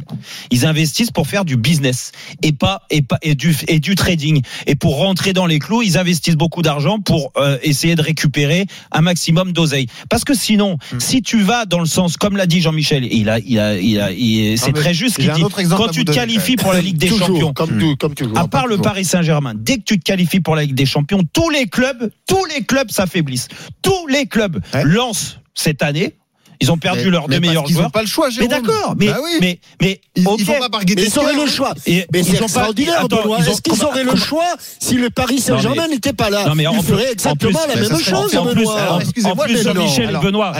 [0.50, 4.40] Ils investissent pour faire du business et pas et pas et du et du trading
[4.66, 8.66] et pour rentrer dans les clous, ils investissent beaucoup d'argent pour euh, essayer de récupérer
[8.92, 9.86] un maximum d'oseille.
[10.08, 11.00] Parce que sinon, Hmm.
[11.00, 14.00] si tu vas dans le sens comme l'a dit Jean-Michel, il a il a il
[14.00, 15.42] a il- c'est très juste qu'il dit.
[15.70, 18.38] Quand tu te donner, qualifies pour la Ligue des toujours, Champions, comme, tout, comme toujours.
[18.38, 18.82] à part le toujours.
[18.84, 22.10] Paris Saint-Germain, dès que tu te qualifies pour la Ligue des Champions, tous les clubs,
[22.26, 23.48] tous les clubs s'affaiblissent.
[23.82, 24.84] Tous les clubs Ouais.
[24.84, 26.16] lancent cette année.
[26.60, 27.84] Ils ont perdu Mais- leurs mais deux meilleurs joueurs.
[27.84, 28.48] n'ont pas le choix, Mais Jérôme.
[28.48, 29.30] d'accord, mais, Bah oui.
[29.40, 30.36] mais, mais, Ils, ok.
[30.40, 30.54] ils pas
[30.86, 31.74] Mais ils auraient le choix.
[31.86, 33.38] Et Mais ils c'est ont pas- extraordinaire, Attends, Benoît.
[33.40, 36.46] ils ont- Est-ce qu'ils auraient le choix si le Paris Saint-Germain mais- n'était pas là
[36.46, 38.54] Non, mais en Ils plus- feraient exactement en plus- la mais même chose, en plus,
[38.54, 38.80] Benoît.
[38.80, 40.52] alors, excusez-moi, mais Alors- Benoît,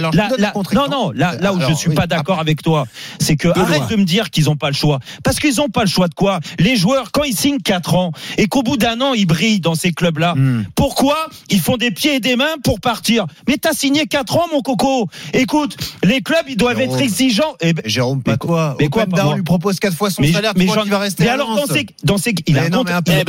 [0.75, 1.95] non, non, là, là où je suis oui.
[1.95, 2.87] pas d'accord avec toi,
[3.21, 4.99] c'est que arrête de me dire qu'ils ont pas le choix.
[5.23, 8.13] Parce qu'ils ont pas le choix de quoi Les joueurs, quand ils signent 4 ans
[8.39, 10.65] et qu'au bout d'un an, ils brillent dans ces clubs-là, Hmm.
[10.75, 13.27] pourquoi ils font des pieds et des mains pour partir?
[13.49, 15.09] Mais t'as signé 4 ans, mon coco.
[15.33, 16.95] Écoute, les clubs, ils doivent Jérôme.
[16.97, 17.55] être exigeants.
[17.61, 18.77] Eh ben, Jérôme, pas Mais toi.
[18.81, 21.31] mais quoi, moi lui propose 4 fois son mais, salaire, mais qu'il va rester mais
[21.31, 22.77] alors dans ces, dans ces, il a un de-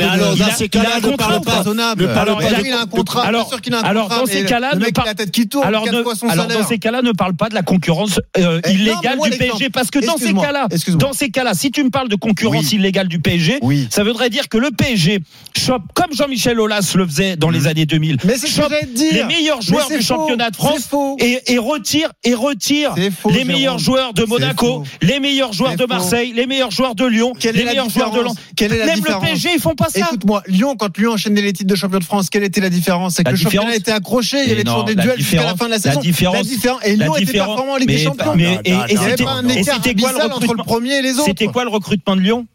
[0.04, 1.64] alors, il dans ces il cas-là, ne contrat parle pas.
[2.06, 3.22] parle Alors, pas il a- il un contrat.
[3.26, 5.10] alors- sûr qu'il a un alors, contrat, dans ces cas-là, ne mec, par- il a
[5.12, 7.34] la tête qui tourne, alors, 4 ne- fois son alors, dans ces cas-là, ne parle
[7.34, 9.30] pas de la concurrence euh, Eh, illégale du.
[9.38, 12.72] PSG, parce que dans ces cas-là, dans ces cas-là, si tu me parles de concurrence
[12.72, 15.20] illégale du PSG, ça voudrait dire que le PSG
[15.56, 18.18] chope, comme Jean-Michel Aulas le faisait dans les années 2000, Mmh.
[18.24, 19.12] Mais c'est ce que chope j'allais te dire.
[19.12, 20.88] les meilleurs joueurs du championnat de France
[21.18, 22.45] et, et retire et retire
[23.10, 23.52] Faux, les Jérôme.
[23.52, 25.86] meilleurs joueurs de Monaco, les meilleurs joueurs de faux.
[25.88, 28.24] Marseille, les meilleurs joueurs de Lyon, Quelle les est la meilleurs joueurs de
[28.56, 30.00] Quelle est la Même différence le PSG, ils font pas ça.
[30.00, 33.14] Écoute-moi, Lyon, quand Lyon enchaînait les titres de champion de France, quelle était la différence
[33.14, 35.44] C'est que La le championnat était accroché, il y avait toujours des la duels jusqu'à
[35.44, 36.00] la fin de la la saison.
[36.00, 38.32] différence- différence- et La Lyon était performant en Ligue des Champions.
[38.64, 41.24] et- c'était- quoi le entre le recrutement premier et les autres.
[41.26, 42.46] C'était quoi le recrutement de Lyon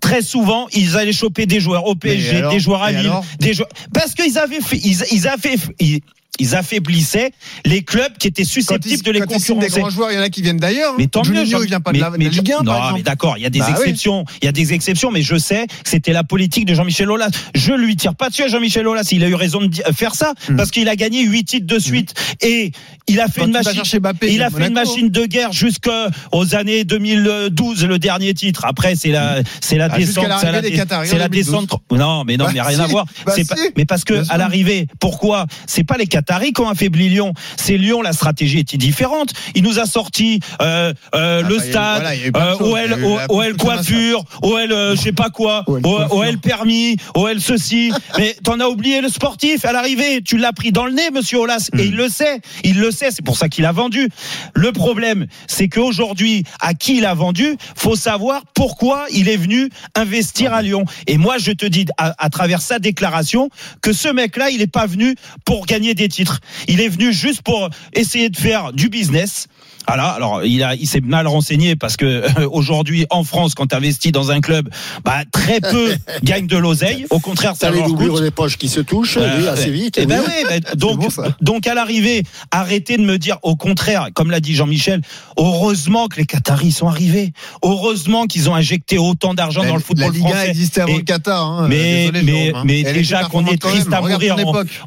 [0.00, 3.54] Très souvent, ils allaient choper des joueurs au PSG, alors des joueurs à Lille, des
[3.54, 6.00] joueurs parce qu'ils avaient fait, ils, ils avaient, ils,
[6.40, 7.30] ils affaiblissaient
[7.64, 9.80] les clubs qui étaient ils, susceptibles de les signent des concurrencer.
[9.80, 10.94] grands joueurs, il y en a qui viennent d'ailleurs.
[10.98, 12.74] Mais tant mieux, Juninho, Jean- il vient pas mais- de la, mais Ligue 1, non,
[12.94, 13.74] mais d'accord, il y a des Bah oui.
[13.80, 17.10] exceptions, il y a des exceptions, mais je sais que c'était la politique de Jean-Michel
[17.10, 17.30] Aulas.
[17.54, 20.14] Je lui tire pas dessus à Jean-Michel Aulas, il a eu raison de di- faire
[20.14, 20.56] ça Hmm.
[20.56, 22.72] parce qu'il a gagné huit titres de suite et
[23.06, 23.82] il a fait Quand une machine.
[24.22, 28.64] Il a fait une machine de guerre jusqu'aux années 2012, le dernier titre.
[28.64, 31.30] Après, c'est la, c'est la Ah, descente, c'est la, des c'est la 2012.
[31.30, 31.70] descente.
[31.90, 33.06] Non, mais non, Bah mais rien si, à voir.
[33.26, 35.46] bah C'est pas- si, mais parce que à l'arrivée, pourquoi?
[35.66, 37.32] C'est pas les Qataris qui ont affaibli Lyon.
[37.56, 38.02] C'est Lyon.
[38.02, 39.32] La stratégie était différente.
[39.54, 43.26] Il nous a sorti euh, euh, Ah, le bah, stade, voilà, euh, OL, eu la
[43.30, 47.92] OL construction coiffure, OL euh, je sais pas quoi, OL permis, OL ceci.
[48.18, 50.22] mais t'en as oublié le sportif à l'arrivée.
[50.22, 52.40] Tu l'as pris dans le nez, Monsieur Olas, et il le sait.
[52.64, 53.10] Il le sait.
[53.10, 54.08] C'est pour ça qu'il a vendu.
[54.54, 59.70] Le problème, c'est qu'aujourd'hui, à qui il a vendu, faut savoir pourquoi il est venu
[59.94, 60.84] investir à Lyon.
[61.06, 63.50] Et moi, je te dis à, à travers sa déclaration
[63.82, 65.14] que ce mec-là, il n'est pas venu
[65.44, 66.19] pour gagner des titres.
[66.68, 69.46] Il est venu juste pour essayer de faire du business.
[69.90, 70.08] Ah voilà.
[70.10, 73.74] Alors, il a, il s'est mal renseigné parce que euh, aujourd'hui, en France, quand tu
[73.74, 74.68] investis dans un club,
[75.04, 77.06] bah, très peu gagnent de l'oseille.
[77.10, 78.20] Au contraire, ça, ça leur coûte.
[78.20, 79.98] les poches qui se touchent, euh, assez vite.
[79.98, 81.00] Et ben oui, donc,
[81.40, 82.22] donc à l'arrivée,
[82.52, 85.02] arrêtez de me dire au contraire, comme l'a dit Jean-Michel,
[85.36, 87.32] heureusement que les Qataris sont arrivés.
[87.64, 90.48] Heureusement qu'ils ont injecté autant d'argent dans le football la Liga français.
[90.50, 91.44] existait avant le Qatar.
[91.44, 92.62] Hein, mais, mais, hein.
[92.64, 94.36] mais déjà qu'on est triste à mourir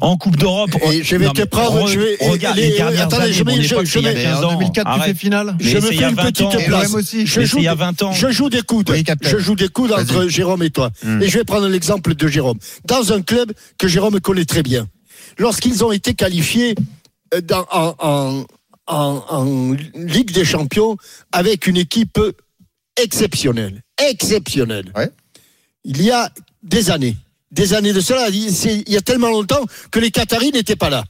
[0.00, 0.70] en, Coupe d'Europe.
[1.02, 1.82] Je vais oh, te prendre.
[1.82, 3.32] Regarde les, les euh, dernières attendez.
[3.32, 3.98] Je, je, je,
[4.93, 4.93] en
[5.60, 6.90] je me fais une petite place.
[7.24, 8.12] Joue, il y a 20 ans.
[8.12, 8.92] Je joue des coudes.
[9.22, 10.90] Je joue des entre Jérôme et toi.
[11.20, 12.58] Et je vais prendre l'exemple de Jérôme.
[12.86, 14.88] Dans un club que Jérôme connaît très bien.
[15.38, 16.74] Lorsqu'ils ont été qualifiés
[17.34, 18.42] euh,
[18.86, 20.96] en, Ligue des Champions
[21.32, 22.20] avec une équipe
[23.02, 23.82] exceptionnelle.
[24.10, 24.92] Exceptionnelle.
[25.84, 26.30] Il y a
[26.62, 27.16] des années.
[27.50, 28.28] Des années de cela.
[28.28, 31.04] Il y a tellement longtemps que les Qataris n'étaient pas là.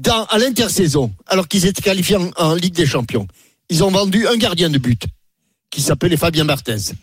[0.00, 3.26] Dans, à l'intersaison, alors qu'ils étaient qualifiés en, en Ligue des Champions,
[3.68, 5.02] ils ont vendu un gardien de but
[5.70, 6.94] qui s'appelait Fabien Barthez.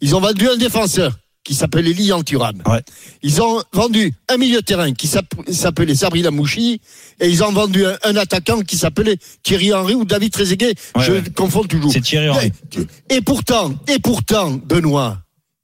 [0.00, 2.62] Ils ont vendu un défenseur qui s'appelait Lilian Thuram.
[2.66, 2.82] Ouais.
[3.22, 6.80] Ils ont vendu un milieu de terrain qui s'app- s'appelait Sabri Lamouchi
[7.18, 10.74] et ils ont vendu un, un attaquant qui s'appelait Thierry Henry ou David Trezeguet.
[10.96, 11.22] Ouais, je ouais.
[11.34, 11.92] confonds toujours.
[11.92, 12.52] C'est Thierry Henry.
[13.08, 15.18] Et, et pourtant, et pourtant, Benoît,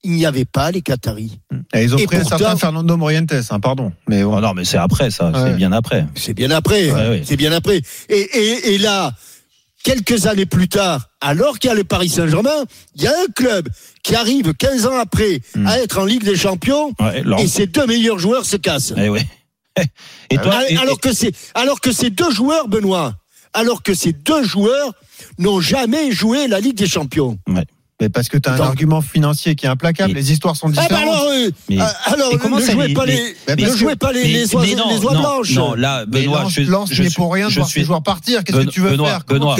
[0.06, 1.38] il n'y avait pas les Qataris.
[1.74, 3.92] Et ils ont Et pris un pourtant- certain Fernando Morientes, hein, pardon.
[4.08, 4.36] Mais bon.
[4.36, 5.38] Oh non, mais c'est après ça, Ouais.
[5.50, 6.06] c'est bien après.
[6.14, 6.90] C'est bien après.
[6.90, 7.22] Ouais, ouais.
[7.24, 7.82] C'est bien après.
[8.08, 9.12] Et, et, et là,
[9.84, 12.64] quelques années plus tard, alors qu'il y a le Paris Saint-Germain,
[12.94, 13.68] il y a un club
[14.02, 15.66] qui arrive 15 ans après Hmm.
[15.66, 16.92] à être en Ligue des Champions
[17.38, 18.94] et ses deux meilleurs joueurs se cassent.
[18.96, 19.26] Eh ouais.
[20.30, 23.14] Et toi, alors, et- alors que c'est, alors que ces deux joueurs, Benoît,
[23.52, 24.92] alors que ces deux joueurs
[25.38, 27.38] n'ont jamais joué la Ligue des Champions.
[27.98, 30.12] Mais parce que tu as un Donc- argument financier qui est implacable.
[30.12, 31.02] Mais- Les histoires sont Eh ben différentes.
[31.14, 33.14] alors, euh, Mais- euh, alors mais comment ne ça, jouez pas les,
[33.48, 35.54] ne parce jouez que- pas les, mais- les oies, non, les oies non, blanches.
[35.54, 37.86] Non, là, Mais Benoît, je, Lens je suis- pour rien de je voir suis- ses
[37.86, 38.44] joueurs partir.
[38.44, 39.20] Qu'est-ce Ben- que tu veux Benoît, faire?
[39.26, 39.56] Benoît,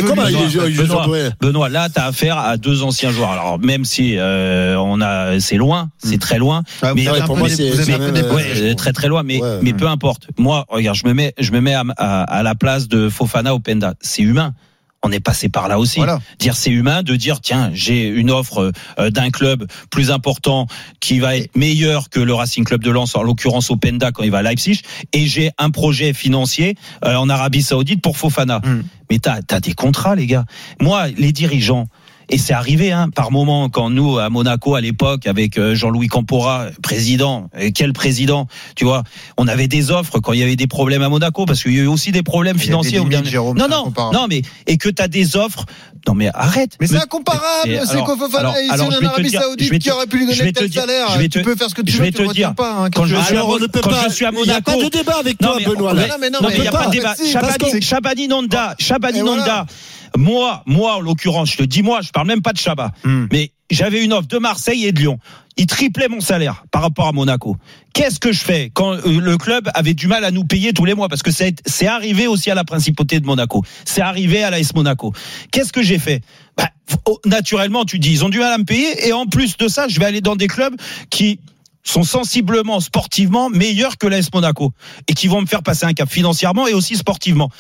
[1.41, 3.31] Benoît, là, tu as affaire à deux anciens joueurs.
[3.31, 7.39] Alors, même si euh, on a, c'est loin, c'est très loin, Ah, mais- un pour
[7.39, 10.27] moi, c'est- un je très très loin, mais mais peu importe.
[10.39, 13.95] Moi, regarde, je me mets, je me mets à la place de Fofana Openda.
[14.03, 14.53] C'est humain.
[15.03, 15.99] On est passé par là aussi.
[15.99, 16.21] Voilà.
[16.39, 20.67] Dire c'est humain de dire tiens j'ai une offre euh, d'un club plus important
[21.01, 24.31] qui va être meilleur que le Racing Club de Lens en l'occurrence Openda quand il
[24.31, 24.81] va à Leipzig
[25.13, 28.61] et j'ai un projet financier euh, en Arabie Saoudite pour Fofana.
[28.65, 28.83] Hmm.
[29.11, 30.45] Mais t'as as des contrats les gars.
[30.81, 31.87] Moi les dirigeants
[32.29, 36.09] et c'est arrivé hein, par moment quand nous à Monaco à l'époque avec euh, Jean-Louis
[36.09, 39.03] Campora président et quel président tu vois
[39.37, 41.81] on avait des offres quand il y avait des problèmes à Monaco parce qu'il y
[41.81, 44.77] a eu aussi des problèmes des financiers au limites, Jérôme, non non non mais et
[44.77, 45.65] que tu as des offres
[46.09, 47.43] non mais arrête Mais c'est incomparable.
[47.65, 49.79] C'est alors- Fofana alors- ici alors, en je vais te Arabie dire- je Saoudite vais
[49.81, 51.07] qui te- aurait pu lui je donner vais tel te dire- salaire.
[51.15, 52.55] je vais Tu te- peux faire ce que tu je veux, vais tu te dire,
[52.55, 52.73] pas.
[52.85, 52.91] hein.
[52.95, 54.05] quand je tu Alors, ne peut quand pas.
[54.09, 55.95] je suis à Il n'y a Monaco- pas de débat avec toi, mais- Benoît.
[55.95, 57.15] non, mais il n'y a pas de débat.
[57.29, 59.67] Chabani, que- Chabani Nonda,
[60.17, 62.93] Moi, moi, en l'occurrence, je te dis moi, je parle même pas de Chabat.
[63.05, 63.27] Hmm.
[63.33, 65.19] Mais j'avais une offre de Marseille et de Lyon.
[65.57, 67.57] Il triplait mon salaire par rapport à Monaco.
[67.95, 70.85] Qu'est-ce que je fais quand euh, le club avait du mal à nous payer tous
[70.85, 71.09] les mois?
[71.09, 73.65] Parce que c'est arrivé aussi à la principauté de Monaco.
[73.85, 75.13] C'est arrivé à l'AS Monaco.
[75.51, 76.23] Qu'est-ce que j'ai fait?
[76.57, 76.69] Bah,
[77.07, 79.09] oh, Naturellement, tu dis, ils ont du mal à me payer.
[79.09, 80.77] Et en plus de ça, je vais aller dans des clubs
[81.09, 81.41] qui
[81.83, 84.73] sont sensiblement sportivement meilleurs que l'AS Monaco
[85.09, 87.51] et qui vont me faire passer un cap financièrement et aussi sportivement.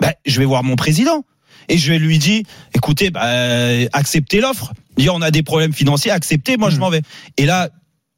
[0.00, 1.24] Ben, je vais voir mon président
[1.68, 2.42] et je vais lui dire
[2.74, 4.72] écoutez, ben, acceptez l'offre.
[4.96, 7.02] Dire on a des problèmes financiers, acceptez, moi je m'en vais.
[7.36, 7.68] Et là,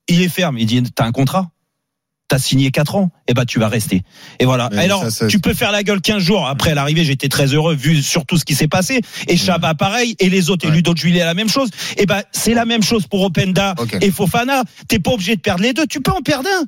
[0.09, 0.59] il est ferme.
[0.59, 1.51] Il dit t'as un contrat?
[2.27, 4.03] T'as signé 4 ans, et ben tu vas rester.
[4.41, 4.71] Et voilà.
[4.73, 6.49] Mais Alors, ça, ça- tu peux faire la gueule 15 jours.
[6.49, 9.03] Après l'arrivée, j'étais très heureux vu sur tout ce qui s'est passé.
[9.29, 10.77] Et Chabat pareil, et les autres, et Ouais.
[10.77, 11.69] Ludo Juillet la même chose.
[11.99, 14.65] Et ben c'est la même chose pour Openda et Fofana.
[14.89, 15.87] T'es pas obligé de perdre les deux.
[15.87, 16.65] Tu peux en perdre un.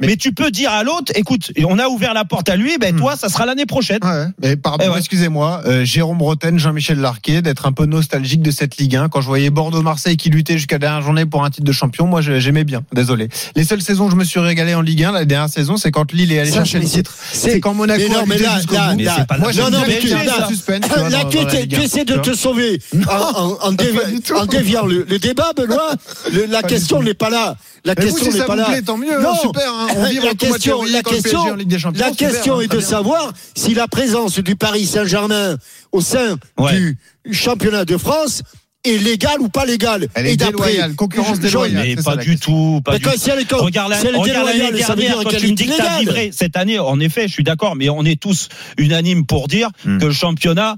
[0.00, 2.76] Mais, Mais- tu peux dire à l'autre, écoute, on a ouvert la porte à lui,
[2.78, 2.98] ben Hmm.
[2.98, 3.98] toi, ça sera l'année prochaine.
[4.02, 4.98] Ouais, mais pardon, Eh ouais.
[4.98, 9.08] excusez-moi, euh, Jérôme Roten, Jean-Michel Larquet, d'être un peu nostalgique de cette Ligue 1.
[9.08, 12.06] Quand je voyais Bordeaux-Marseille qui luttait jusqu'à la dernière journée pour un titre de champion,
[12.06, 12.82] moi j'aimais bien.
[12.92, 13.28] Désolé.
[13.54, 15.90] Les seules saisons où je me suis régalé en Ligue 1, la dernière saison, c'est
[15.90, 17.14] quand Lille est allé chercher le titre.
[17.32, 19.00] C'est quand Monaco Mais non, a mais là, jusqu'au là, bout.
[19.02, 20.80] Là, Moi non, non, mais tu- là, suspense.
[20.82, 22.80] tu vois, Là, dans- tu, dans la tu- Ligue tu 1, essaies de te sauver
[23.08, 23.72] en,
[24.46, 25.92] déviant le, débat, Benoît.
[26.48, 27.56] La question n'est pas là.
[27.86, 28.64] La Mais question n'est pas vous là.
[28.66, 29.86] plaît, tant mieux, hein, super, hein.
[29.96, 32.60] On vit la question, la question, PSG en Ligue des Champions, la super, question hein,
[32.60, 32.86] est de bien.
[32.86, 35.56] savoir si la présence du Paris Saint-Germain
[35.92, 36.72] au sein Ouais.
[36.78, 36.98] du
[37.32, 38.42] championnat de France
[38.84, 40.08] est légale ou pas légale.
[40.14, 41.82] Elle est Et d'après- déloyale, concurrence déloyale.
[41.84, 43.18] Mais c'est pas ça, du tout, pas Mais du quand tout.
[43.18, 45.24] si elle est- Regarde la- si elle est regarde l'année déloyale, ça veut dernière dire
[45.24, 46.00] quand qu'elle tu est me dis que t'as illégale.
[46.00, 46.78] livré cette année.
[46.80, 49.98] En effet, je suis d'accord, mais on est tous unanimes pour dire Hmm.
[49.98, 50.76] que le championnat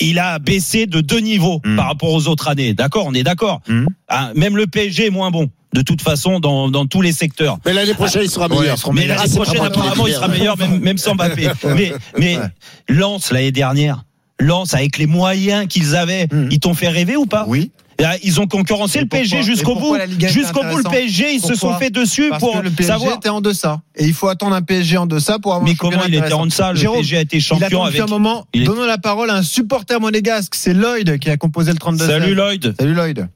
[0.00, 1.76] il a baissé de deux niveaux Mm.
[1.76, 2.74] par rapport aux autres années.
[2.74, 3.60] D'accord, on est d'accord.
[3.68, 3.86] Mm.
[4.08, 5.50] Hein, même le PSG est moins bon.
[5.74, 7.58] De toute façon, dans, dans tous les secteurs.
[7.66, 8.78] Mais l'année prochaine, il sera Ouais, meilleur.
[8.94, 11.48] Mais l'année Ah, prochaine, apparemment, il sera meilleur, même, même sans Mbappé.
[11.64, 12.44] Mais, mais Ouais.
[12.88, 14.04] Lens, l'année dernière,
[14.38, 16.48] Lens, avec les moyens qu'ils avaient, Mm.
[16.50, 17.44] ils t'ont fait rêver ou pas?
[17.48, 17.70] Oui.
[17.98, 19.96] Là, Ils ont concurrencé Et le PSG jusqu'au bout.
[20.20, 23.16] Jusqu'au bout, le PSG, ils se sont fait dessus Parce pour que le PSG savoir.
[23.16, 23.80] était en deçà.
[23.96, 26.32] Et il faut attendre un PSG en deçà pour avoir Mais un comment il était
[26.32, 28.00] en deçà Le Jérôme, PSG a été il a champion attendu avec.
[28.00, 28.46] un moment.
[28.54, 30.54] il Donnons la parole à un supporter monégasque.
[30.54, 32.74] C'est Lloyd qui a composé le 32 Salut Lloyd.
[32.78, 33.28] Salut Lloyd.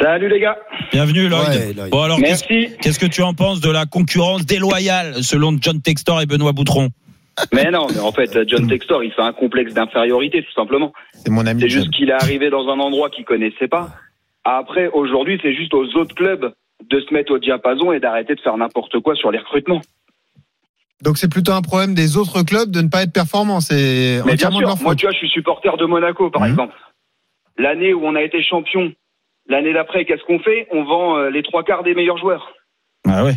[0.00, 0.56] Salut les gars.
[0.92, 1.48] Bienvenue Lloyd.
[1.48, 1.90] Ouais, Lloyd.
[1.90, 6.26] Bon alors, qu'est-ce que tu en penses de la concurrence déloyale selon John Textor et
[6.26, 6.90] Benoît Boutron?
[7.52, 10.92] Mais non, mais en fait, John Textor, il fait un complexe d'infériorité, tout simplement.
[11.12, 11.60] C'est mon ami.
[11.60, 13.88] C'est juste qu'il est arrivé dans un endroit qu'il connaissait pas.
[14.44, 16.52] Après, aujourd'hui, c'est juste aux autres clubs
[16.90, 19.80] de se mettre au diapason et d'arrêter de faire n'importe quoi sur les recrutements.
[21.02, 23.60] Donc c'est plutôt un problème des autres clubs de ne pas être performants.
[23.60, 24.98] C'est Mais bien sûr, moi, faute.
[24.98, 26.50] tu vois, je suis supporter de Monaco, par Mhm.
[26.50, 26.74] exemple.
[27.56, 28.92] L'année où on a été champion,
[29.48, 30.66] l'année d'après, qu'est-ce qu'on fait?
[30.72, 32.52] On vend euh, les trois quarts des meilleurs joueurs.
[33.06, 33.34] Ah ouais.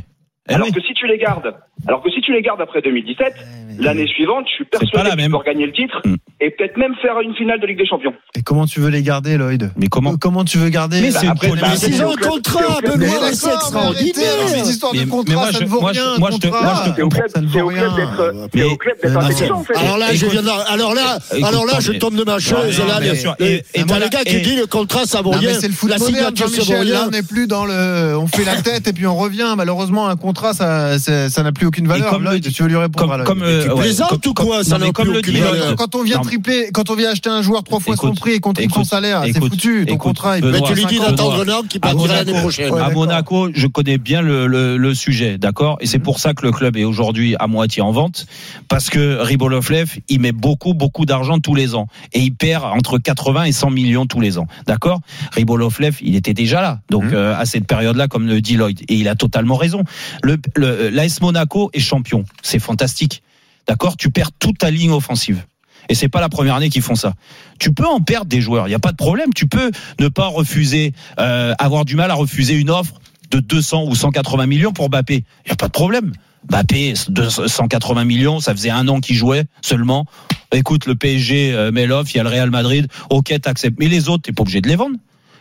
[0.49, 0.73] Eh alors oui.
[0.73, 1.55] que si tu les gardes,
[1.87, 3.33] alors que si tu les gardes après 2017,
[3.79, 5.31] l'année suivante, je suis persuadé même.
[5.31, 6.15] peux gagner le titre Mm.
[6.41, 8.13] et peut-être même faire une finale de Ligue des Champions.
[8.35, 9.71] Et comment tu veux les garder, Lloyd?
[9.77, 11.33] Mais comment Comment tu veux garder Mais Bah, c'est une
[11.75, 14.47] c'est s'ils au ont un contrat, Benoît, c'est mais extraordinaire.
[14.47, 16.17] ces histoires de contrat, ça je- ne vaut rien.
[16.19, 16.61] moi, je te- contrat.
[16.63, 17.95] moi, je te C'est au club, ça ne c'est vaut au club rien.
[17.95, 19.75] d'être, c'est Mais- au club d'être mais non, intelligent en fait.
[19.77, 22.79] Alors là, je viens alors là, alors là, je mais- tombe de ma chaise.
[22.87, 23.35] Là, bien les- sûr.
[23.39, 25.49] Et- t'as le gars qui dit le contrat, ça vaut rien.
[25.49, 26.87] mais c'est le foot La moderne, signature, ça vaut Jean-Michel.
[26.93, 27.07] Là, rien.
[27.07, 28.17] on n'est plus dans le.
[28.17, 29.53] On fait la tête et puis on revient.
[29.57, 32.09] Malheureusement, un contrat, ça, n'a plus aucune valeur.
[32.09, 35.11] comme Lloyd, le- tu veux lui répondre Comme, euh, plaisantes ou quoi comme- Ça comme
[35.11, 35.31] le dit.
[35.33, 35.75] Lloyd.
[35.77, 38.39] Quand, on vient tripler, quand on vient acheter un joueur trois fois son prix et
[38.39, 39.85] qu'on triple son salaire, c'est foutu.
[39.87, 42.73] Ton contrat, Mais tu lui dis d'attendre un qui À partira l'année Monaco, prochaine.
[42.77, 42.89] À.
[42.89, 45.77] Monaco, je connais bien le, le, le sujet, d'accord?
[45.81, 48.25] Et c'est pour ça que le club est aujourd'hui à moitié en vente,
[48.67, 51.87] parce que Ribolovlev, il met beaucoup, beaucoup d'argent tous les ans.
[52.13, 54.99] Et il perd entre 80 et 100 millions tous les ans, d'accord?
[55.33, 57.13] Ribolovlev, il était déjà là, donc Mhm.
[57.13, 58.79] euh, à cette période-là, comme le dit Lloyd.
[58.89, 59.83] Et il a totalement raison.
[60.23, 63.21] Le, le, L'AS Monaco est champion, c'est fantastique,
[63.67, 63.97] d'accord?
[63.97, 65.45] Tu perds toute ta ligne offensive.
[65.89, 67.13] Et c'est pas la première année qu'ils font ça.
[67.59, 69.33] Tu peux en perdre des joueurs, il n'y a pas de problème.
[69.33, 72.95] Tu peux ne pas refuser, euh, avoir du mal à refuser une offre
[73.31, 75.15] de 200 ou 180 millions pour Mbappé.
[75.15, 76.13] Il n'y a pas de problème.
[76.49, 80.05] Mbappé, 180 millions, ça faisait un an qu'il jouait seulement.
[80.51, 83.77] Écoute, le PSG euh, met l'offre, il y a le Real Madrid, ok, t'acceptes.
[83.79, 84.97] Mais les autres, t'es pas obligé de les vendre.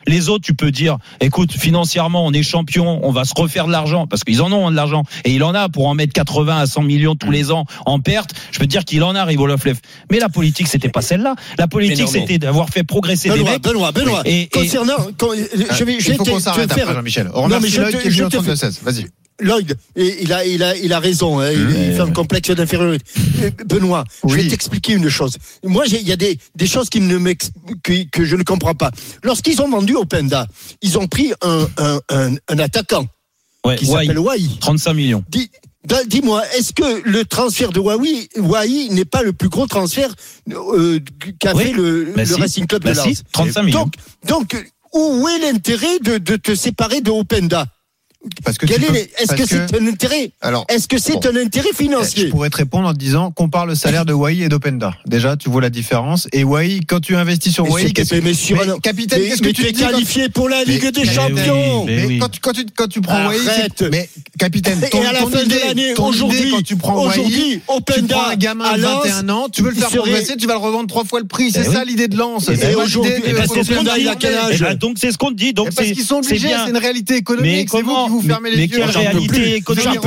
[0.06, 3.72] Les autres, tu peux dire, écoute, financièrement, on est champion, on va se refaire de
[3.72, 6.12] l'argent, parce qu'ils en ont hein, de l'argent, et il en a pour en mettre
[6.12, 8.30] 80 à 100 millions tous les ans en perte.
[8.52, 9.78] Je peux te dire qu'il en a, Rivolovlev.
[10.10, 11.34] Mais la politique, c'était pas celle-là.
[11.58, 13.62] La politique, c'était d'avoir fait progresser des Benoît, mecs.
[13.62, 14.22] Benoît, Benoît.
[14.24, 17.30] Et- et- Concernant, quand- je vais, je vais te s'arrête faire- Jean-Michel.
[17.34, 18.80] On remercie je qui est je venu au te fais- 32-16.
[18.82, 19.06] Vas-y.
[19.40, 21.40] Lloyd, il a, il a, il a raison.
[21.40, 23.04] hein, il, il fait un complexe d'infériorité.
[23.42, 25.36] Euh, Benoît, je vais t'expliquer une chose.
[25.64, 27.18] Moi, il y a des, des choses qui ne
[27.82, 28.90] que, que je ne comprends pas.
[29.22, 30.46] Lorsqu'ils ont vendu Openda,
[30.82, 33.06] ils ont pris un, un, un, un attaquant
[33.64, 34.40] Ouais, qui s'appelle Wai.
[34.60, 35.24] 35 millions.
[35.28, 35.50] Dis-
[36.08, 40.14] Dis-moi, est-ce que le transfert de Wai, Wai n'est pas le plus gros transfert
[40.50, 41.00] euh,
[41.38, 41.64] qu'a Oui.
[41.64, 42.34] fait le, Bah le si.
[42.40, 43.80] Racing Club Bah de si, Lens 35 millions.
[43.80, 43.94] Donc,
[44.26, 47.66] donc, où est l'intérêt de, de te séparer de Openda?
[48.44, 50.98] Parce que Quel tu est peux- les- Est-ce que c'est un intérêt Alors, Est-ce que
[50.98, 51.20] c'est Bon.
[51.32, 54.40] un intérêt je financier pourrais te répondre en te disant compare le salaire de Wai
[54.42, 54.92] et d'Openda.
[55.06, 56.28] Déjà, tu vois la différence.
[56.34, 59.28] Et Wai, quand tu investis sur Wai, c'est- qu'est-ce que mais sur Mais, capitaine, Mais,
[59.30, 61.84] qu'est-ce que mais tu es quand- qualifié pour la Ligue Mais- des mais- Champions.
[61.86, 62.18] Mais Mais oui.
[62.18, 65.20] quand, tu, quand, tu, quand tu prends Wai, c'est- mais capitaine, ton, Et à la
[65.20, 68.36] ton fin idée, de l'année, aujourd'hui, quand tu prends Wai, aujourd'hui, tu Openda prends un
[68.36, 70.88] gamin à de Lens, 21 ans, tu veux le faire progresser, tu vas le revendre
[70.88, 71.52] trois fois le prix.
[71.52, 71.88] C'est Eh ça oui.
[71.88, 72.16] l'idée de.
[72.20, 74.52] Et C'est aujourd'hui, l'idée eh de- ben, c'est faire Openda, il a quel arriver.
[74.54, 75.54] âge Eh ben, donc c'est ce qu'on te dit.
[75.54, 76.64] Donc Et parce c'est qu'ils sont c'est obligés, bien.
[76.64, 77.68] c'est une réalité économique.
[77.70, 78.76] C'est vous vous fermez les Mais yeux.
[78.78, 80.00] quelle J'en peux réalité économique.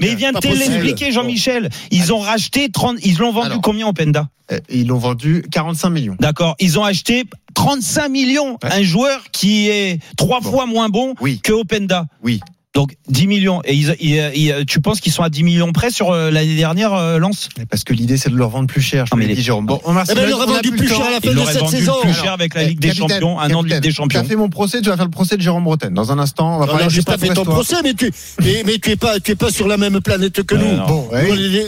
[0.00, 1.70] Mais il vient de l'expliquer, Jean-Michel.
[1.90, 5.90] Ils ont racheté 30, ils l'ont vendu combien au Penda Euh, Ils l'ont vendu 45
[5.90, 6.16] millions.
[6.20, 6.54] D'accord.
[6.60, 8.58] Ils ont acheté 35 millions.
[8.62, 11.40] Un joueur qui est trois fois moins bon Oui.
[11.42, 12.06] que Openda.
[12.22, 12.40] Oui.
[12.76, 13.62] Donc 10 millions.
[13.64, 16.56] Et ils, ils- ils- tu penses qu'ils sont à 10 millions près sur euh, l'année
[16.56, 19.06] dernière, euh, Lens Parce que l'idée, c'est de le revendre plus cher.
[19.06, 19.64] Je Ah, te mais les- dit, Jérôme.
[19.64, 21.76] Bon, on remercie Eh ben, a vendu plus cher à la fin de cette vendu
[21.78, 21.94] saison.
[22.02, 24.20] plus cher avec la Eh, Ligue des Champions, un an de Ligue des Tu Champions.
[24.20, 25.94] as fait mon procès, tu vas faire le procès de Jérôme Bretagne.
[25.94, 27.94] Dans un instant, on va Non, parler non, j'ai Stade pas fait ton procès, mais
[27.94, 28.12] tu,
[28.42, 30.76] mais, mais tu es pas, tu es pas sur la même planète que nous.
[30.76, 30.86] non.
[30.86, 31.08] Bon,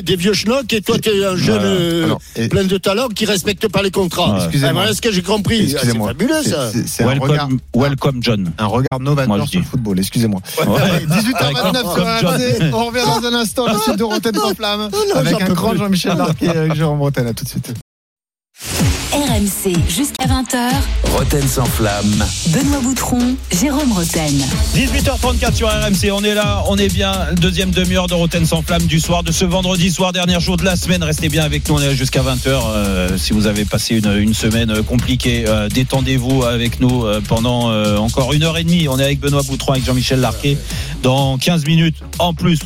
[0.04, 2.14] des, vieux schnocks et toi, tu es un jeune euh,
[2.50, 4.34] plein de talent qui respecte pas les contrats.
[4.40, 4.68] Excusez-moi.
[4.68, 5.56] Ah, voilà ce que j'ai compris.
[5.60, 6.08] Ah, C'est Excusez-moi.
[6.08, 6.70] fabuleux, ça.
[7.74, 8.52] Welcome, John.
[8.58, 9.98] un regard novateur sur le football.
[9.98, 10.40] Excusez-moi.
[11.06, 11.12] Ouais.
[11.12, 12.68] Allez, 18h29 sur.
[12.68, 12.74] RMC.
[12.74, 13.66] On revient dans un instant.
[13.66, 14.90] La suite de Rotten sans flamme.
[15.14, 15.74] Avec un grand.
[15.74, 17.02] Jean-Michel Larquet et avec Jérôme.
[17.02, 17.72] À tout de suite.
[19.18, 19.74] RMC.
[19.88, 20.70] Jusqu'à 20h.
[21.12, 22.24] Roten sans flamme.
[22.50, 24.32] Benoît Boutron, Jérôme Roten.
[24.76, 27.12] 18h34 sur RMC, on est là, on est bien.
[27.36, 30.64] Deuxième demi-heure de Roten sans flamme du soir de ce vendredi soir, dernier jour de
[30.64, 31.02] la semaine.
[31.02, 32.46] Restez bien avec nous, on est là jusqu'à 20h.
[32.46, 37.20] Euh, si vous avez passé une, une semaine euh, compliquée, euh, détendez-vous avec nous euh,
[37.20, 38.86] pendant euh, encore une heure et demie.
[38.86, 40.56] On est avec Benoît Boutron, avec Jean-Michel Larquet.
[41.02, 42.60] Dans 15 minutes en plus.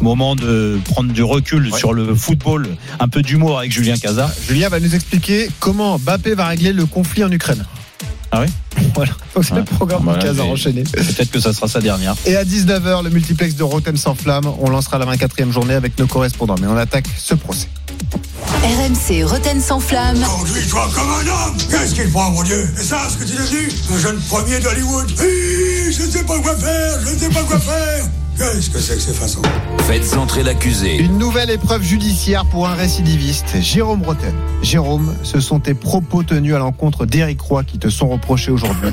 [0.00, 4.30] Moment de prendre du recul sur le football, un peu d'humour avec Julien Cazard.
[4.48, 7.64] Julien va nous expliquer comment Mbappé va régler le conflit en Ukraine.
[8.32, 8.46] Ah oui
[8.94, 10.84] Voilà, Donc, c'est le programme de Cazard enchaîné.
[10.84, 12.14] Peut-être que ça sera sa dernière.
[12.24, 14.50] Et à 19h, le multiplex de Rotem sans flamme.
[14.60, 16.56] On lancera la 24e journée avec nos correspondants.
[16.60, 17.68] Mais on attaque ce procès.
[18.62, 20.18] RMC Roten sans flamme.
[20.18, 22.68] Conduis-toi comme un homme Qu'est-ce qu'il prend, mon Dieu?
[22.76, 26.38] C'est ça ce que tu es devenu Un jeune premier d'Hollywood Je ne sais pas
[26.38, 28.04] quoi faire, je ne sais pas quoi faire
[28.40, 29.42] Qu'est-ce que c'est que ces façons
[29.80, 30.96] Faites entrer l'accusé.
[30.96, 34.32] Une nouvelle épreuve judiciaire pour un récidiviste, Jérôme Roten.
[34.62, 38.92] Jérôme, ce sont tes propos tenus à l'encontre d'Éric Roy qui te sont reprochés aujourd'hui.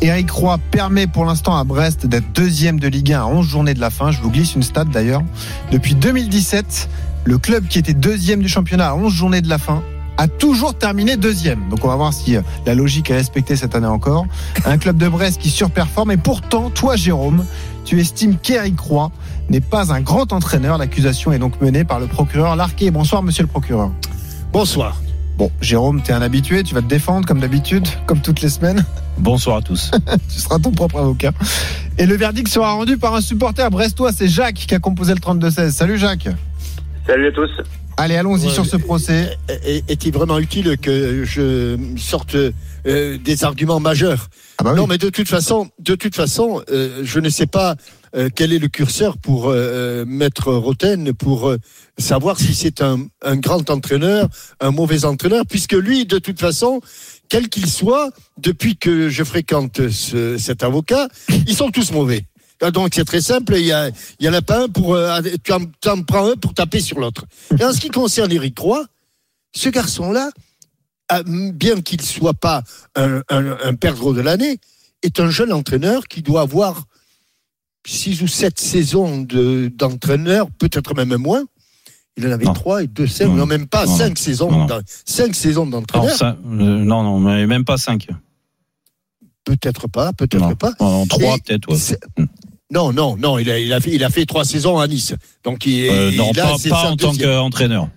[0.00, 3.74] Éric Roy permet pour l'instant à Brest d'être deuxième de Ligue 1 à 11 journées
[3.74, 4.12] de la fin.
[4.12, 5.24] Je vous glisse une stat d'ailleurs.
[5.72, 6.88] Depuis 2017,
[7.24, 9.82] le club qui était deuxième du championnat à 11 journées de la fin
[10.16, 11.68] a toujours terminé deuxième.
[11.68, 14.26] Donc on va voir si euh, la logique est respectée cette année encore.
[14.64, 17.44] Un club de Brest qui surperforme et pourtant, toi Jérôme,
[17.84, 19.10] tu estimes qu'Éric Roy
[19.50, 20.78] n'est pas un grand entraîneur.
[20.78, 22.90] L'accusation est donc menée par le procureur Larquet.
[22.90, 23.90] Bonsoir monsieur le procureur.
[24.52, 25.00] Bonsoir.
[25.36, 28.84] Bon, Jérôme, t'es un habitué, tu vas te défendre comme d'habitude, comme toutes les semaines.
[29.18, 29.90] Bonsoir à tous.
[30.32, 31.32] tu seras ton propre avocat.
[31.98, 35.20] Et le verdict sera rendu par un supporter brestois, c'est Jacques qui a composé le
[35.20, 35.70] 32-16.
[35.70, 36.28] Salut Jacques.
[37.06, 37.50] Salut à tous.
[37.96, 39.36] Allez, allons-y Ouais, sur ce procès.
[39.48, 44.28] Est- Est-il vraiment utile que je sorte euh, des arguments majeurs?
[44.58, 47.76] Ah bah Non, mais de toute façon, de toute façon, euh, je ne sais pas
[48.16, 49.48] euh, quel est le curseur pour
[50.06, 51.54] mettre Roten pour
[51.98, 54.28] savoir si c'est un, un grand entraîneur,
[54.60, 56.80] un mauvais entraîneur, puisque lui, de toute façon,
[57.28, 61.08] quel qu'il soit, depuis que je fréquente ce- cet avocat,
[61.46, 62.26] ils sont tous mauvais.
[62.64, 64.94] Ah, Donc c'est très simple, il y, a, il y en a pas un pour
[64.94, 67.24] euh, tu en, tu en prends un pour taper sur l'autre.
[67.58, 68.84] Et en ce qui concerne Eric Roy,
[69.54, 70.30] ce garçon-là,
[71.08, 72.62] ah, bien qu'il soit pas
[72.96, 74.58] un, un, un perdreau de l'année,
[75.02, 76.84] est un jeune entraîneur qui doit avoir
[77.86, 81.44] six ou sept saisons de- d'entraîneur, peut-être même moins.
[82.16, 82.54] Il en avait Non.
[82.54, 83.34] trois et deux, cinq, Non.
[83.34, 84.14] non, même pas Non, cinq non.
[84.16, 84.80] saisons, Non, non.
[85.04, 86.16] cinq saisons Non, d'entraîneur.
[86.16, 88.08] ça- euh, non, non, mais même pas 5.
[89.44, 90.54] Peut-être pas, peut-être Non.
[90.56, 90.72] pas.
[90.78, 92.24] En 3 Et peut-être, ouais.
[92.74, 95.14] Non, non, non, il a, il a fait, il a fait trois saisons à Nice.
[95.44, 97.88] Donc il, Euh, non, il a- pas, en tant qu'entraîneur.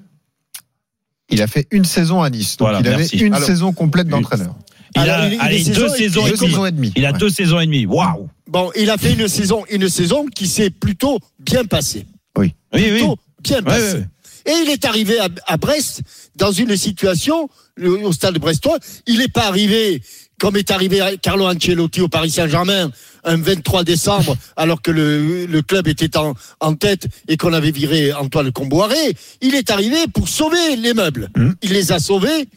[1.30, 2.58] Il a fait une saison à Nice.
[2.58, 3.18] Donc Voilà, il avait merci.
[3.18, 4.56] une Alors- saison complète d'entraîneur.
[4.96, 6.50] Il a il- allez, deux saisons et Deux demie.
[6.50, 6.94] saisons et demie.
[6.96, 7.18] Il a Ouais.
[7.18, 7.86] deux saisons et demie.
[7.86, 12.06] Waouh Bon, il a fait une saison, une saison qui s'est plutôt bien passée.
[12.38, 12.82] Oui, oui.
[12.82, 13.94] Plutôt bien Ouais, passée.
[13.94, 14.06] ouais, ouais.
[14.46, 16.02] Et il est arrivé à, à Brest
[16.38, 20.02] dans une situation, le- au stade brestois, il n'est pas arrivé
[20.40, 22.92] comme est arrivé à Carlo Ancelotti au Paris Saint-Germain
[23.24, 27.72] un 23 décembre, alors que le, le club était en, en tête et qu'on avait
[27.72, 29.16] viré Antoine Comboiré.
[29.42, 31.30] Il est arrivé pour sauver les meubles.
[31.36, 31.52] Mmh.
[31.62, 32.48] Il les a sauvés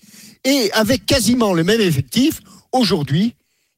[0.44, 2.40] et avec quasiment le même effectif,
[2.72, 3.34] aujourd'hui,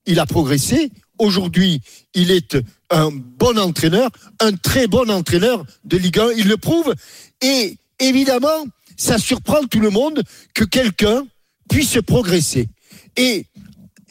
[0.07, 0.91] il a progressé.
[1.19, 1.81] Aujourd'hui,
[2.15, 2.57] il est
[2.91, 4.11] un bon entraîneur,
[4.41, 6.33] un très bon entraîneur de Ligue 1.
[6.37, 6.95] Il le prouve.
[7.41, 10.23] Et évidemment, ça surprend tout le monde
[10.55, 11.27] que quelqu'un
[11.69, 12.69] puisse progresser.
[13.17, 13.47] Et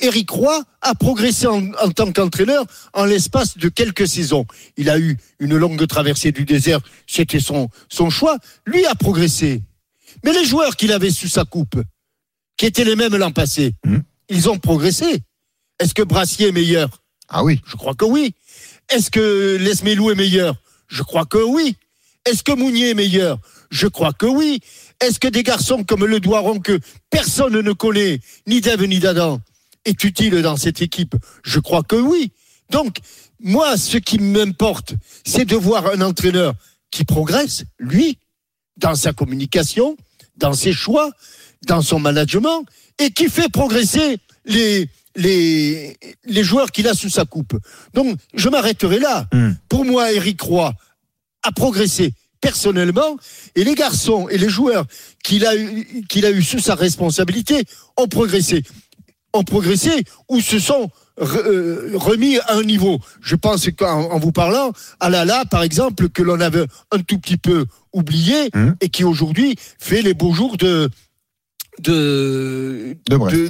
[0.01, 4.45] Eric Roy a progressé en, en tant qu'entraîneur en l'espace de quelques saisons.
[4.77, 8.37] Il a eu une longue traversée du désert, c'était son, son choix.
[8.65, 9.61] Lui a progressé.
[10.23, 11.81] Mais les joueurs qu'il avait sous sa coupe,
[12.57, 13.73] qui étaient les mêmes l'an passé,
[14.29, 15.19] ils ont progressé.
[15.79, 16.89] Est-ce que Brassier est meilleur?
[17.29, 17.61] Ah oui.
[17.65, 18.33] Je crois que oui.
[18.89, 20.55] Est-ce que Lesmelou est meilleur?
[20.87, 21.75] Je crois que oui.
[22.25, 23.39] Est-ce que Mounier est meilleur?
[23.71, 24.59] Je crois que oui.
[24.99, 29.41] Est-ce que des garçons comme Le Doiron que personne ne connaît, ni Dave ni d'Adam,
[29.85, 32.31] est utile dans cette équipe Je crois que oui.
[32.69, 32.97] Donc,
[33.39, 34.93] moi, ce qui m'importe,
[35.25, 36.53] c'est de voir un entraîneur
[36.91, 38.17] qui progresse, lui,
[38.77, 39.97] dans sa communication,
[40.37, 41.11] dans ses choix,
[41.67, 42.65] dans son management,
[42.99, 47.55] et qui fait progresser les, les, les joueurs qu'il a sous sa coupe.
[47.93, 49.27] Donc, je m'arrêterai là.
[49.69, 50.73] Pour moi, Eric Roy
[51.43, 53.17] a progressé personnellement,
[53.55, 54.85] et les garçons et les joueurs
[55.23, 57.65] qu'il a, eu- qu'il a eu sous sa responsabilité
[57.97, 58.63] ont progressé.
[59.33, 60.89] Ont progressé ou se sont
[61.21, 62.99] euh, remis à un niveau.
[63.21, 67.17] Je pense qu'en en vous parlant, à Lala, par exemple, que l'on avait un tout
[67.17, 68.49] petit peu oublié
[68.81, 70.89] et qui aujourd'hui fait les beaux jours de,
[71.79, 72.97] de,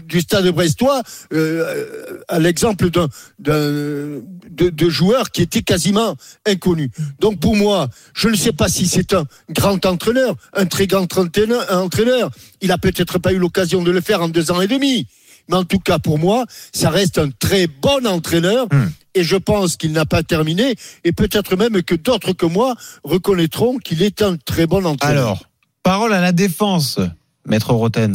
[0.05, 1.01] du stade brestois
[1.33, 3.07] euh, à l'exemple d'un
[3.39, 6.15] d'un- de, de joueurs qui étaient quasiment
[6.45, 6.89] inconnus.
[7.19, 11.07] Donc pour moi, je ne sais pas si c'est un grand entraîneur, un très grand
[11.17, 11.65] entraîneur.
[11.71, 12.29] un entraîneur.
[12.61, 15.07] Il a peut-être pas eu l'occasion de le faire en deux ans et demi.
[15.49, 18.67] Mais en tout cas, pour moi, ça reste un très bon entraîneur.
[19.13, 20.75] Et je pense qu'il n'a pas terminé.
[21.03, 25.23] Et peut-être même que d'autres que moi reconnaîtront qu'il est un très bon entraîneur.
[25.23, 25.45] Alors,
[25.83, 26.99] Parole à la défense,
[27.45, 28.13] maître Roten.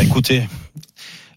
[0.00, 0.48] écoutez.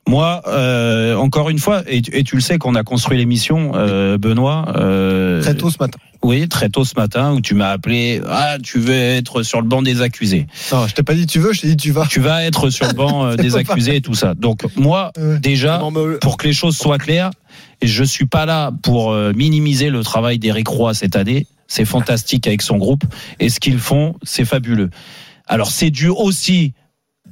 [0.07, 3.71] Moi, euh, encore une fois, et, tu- et tu le sais qu'on a construit l'émission,
[3.75, 4.65] euh, Benoît.
[4.77, 5.97] euh, Très tôt ce matin.
[6.21, 8.21] Oui, très tôt ce matin, où tu m'as appelé.
[8.29, 10.47] Ah, tu veux être sur le banc des accusés.
[10.71, 12.05] Non, je t'ai pas dit tu veux, je t'ai dit tu vas.
[12.09, 14.33] Tu vas être sur le banc euh, des accusés et tout ça.
[14.33, 17.31] Donc moi, déjà, Non, mais- pour que les choses soient claires,
[17.81, 21.47] et je suis pas là pour euh, minimiser le travail d'Éric Roy cette année.
[21.67, 23.03] C'est fantastique avec son groupe
[23.39, 24.89] et ce qu'ils font, c'est fabuleux.
[25.47, 26.73] Alors c'est dû aussi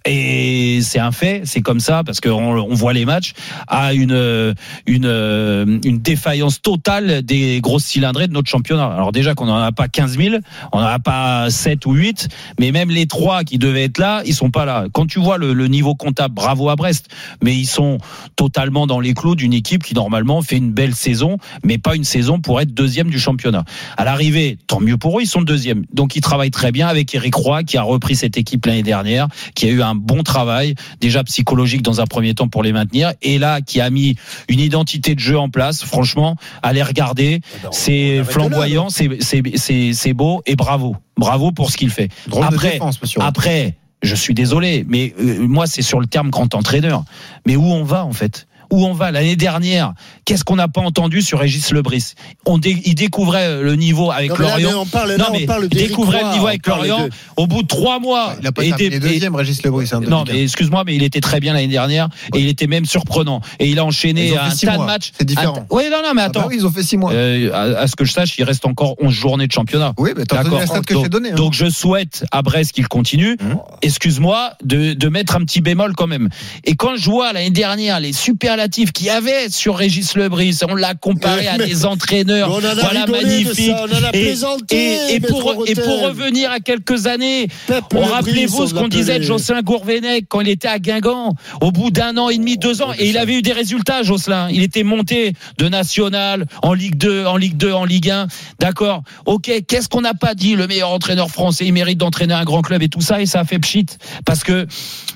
[0.05, 3.33] et c'est un fait, c'est comme ça parce qu'on on voit les matchs
[3.67, 4.55] à une
[4.87, 8.87] une défaillance totale des grosses cylindrées de notre championnat.
[8.87, 10.35] Alors déjà qu'on n'en a pas 15 000,
[10.71, 12.29] on n'en a pas 7 ou 8,
[12.59, 14.85] mais même les trois qui devaient être là, ils sont pas là.
[14.91, 17.07] Quand tu vois le, le niveau comptable, bravo à Brest,
[17.43, 17.99] mais ils sont
[18.35, 22.03] totalement dans les clous d'une équipe qui normalement fait une belle saison, mais pas une
[22.03, 23.63] saison pour être deuxième du championnat.
[23.97, 25.85] À l'arrivée, tant mieux pour eux, ils sont deuxième.
[25.93, 29.27] Donc ils travaillent très bien avec Eric Roy qui a repris cette équipe l'année dernière,
[29.55, 33.13] qui a eu un bon travail, déjà psychologique dans un premier temps pour les maintenir,
[33.21, 34.15] et là qui a mis
[34.47, 35.83] une identité de jeu en place.
[35.83, 42.09] Franchement, allez regarder, c'est flamboyant, c'est beau et bravo, bravo pour ce qu'il fait.
[42.27, 46.29] Drôle de Après, défense, après, je suis désolé, mais euh, moi, c'est sur le terme
[46.29, 47.03] grand entraîneur.
[47.45, 48.47] Mais où on va, en fait?
[48.71, 49.93] Où on va l'année dernière
[50.25, 52.13] Qu'est-ce qu'on n'a pas entendu sur Régis Lebris?
[52.45, 54.81] On dé- il découvrait le niveau avec Non, mais là, mais Lorient.
[54.81, 57.07] on parle, là, non on mais parle il découvrait le niveau on avec Lorient.
[57.37, 59.89] Au bout de trois mois, Il a pas des- deuxième, Régis Lebris.
[59.91, 60.33] un non, 2015.
[60.35, 63.41] mais excuse-moi, mais il était très bien l'année dernière et il était même surprenant.
[63.59, 65.11] Et il a enchaîné un six tas de matchs.
[65.17, 65.65] C'est différent.
[65.69, 66.47] Oui, non, non, mais Ah bah attends.
[66.47, 67.11] oui, ils ont fait six mois.
[67.11, 69.93] Euh, à, à ce que je sache, il reste encore 11 journées de championnat.
[69.97, 71.31] Oui, mais t'as la stat que t'ai donnée.
[71.31, 71.35] hein.
[71.35, 73.33] donc je souhaite à Brest qu'il continue.
[73.41, 73.55] Mmh.
[73.81, 76.29] Excuse-moi de, de mettre un petit bémol quand même.
[76.63, 78.13] Et quand je vois l'année dernière les
[78.61, 82.49] superlatifs qu'il y avait sur Régis Lebris, on l'a comparé à Mais- des entraîneurs.
[82.51, 83.71] On en a voilà magnifique.
[83.71, 87.47] ça, on en a et, plaisanté, et, et pour, et pour revenir à quelques années,
[87.93, 89.23] on rappelez-vous ce qu'on disait de.
[89.23, 92.91] Jocelyn Gourvenec quand il était à Guingamp, au bout d'un an et demi, deux ans,
[92.97, 94.49] et il avait eu des résultats, Jocelyn.
[94.51, 98.27] Il était monté de national en Ligue 2, en Ligue 2, en Ligue 1.
[98.59, 99.03] D'accord.
[99.25, 99.51] Ok.
[99.67, 100.55] Qu'est-ce qu'on n'a pas dit?
[100.55, 103.39] Le meilleur entraîneur français, il mérite d'entraîner un grand club et tout ça, et ça
[103.41, 103.85] a fait pchit.
[104.25, 104.67] Parce que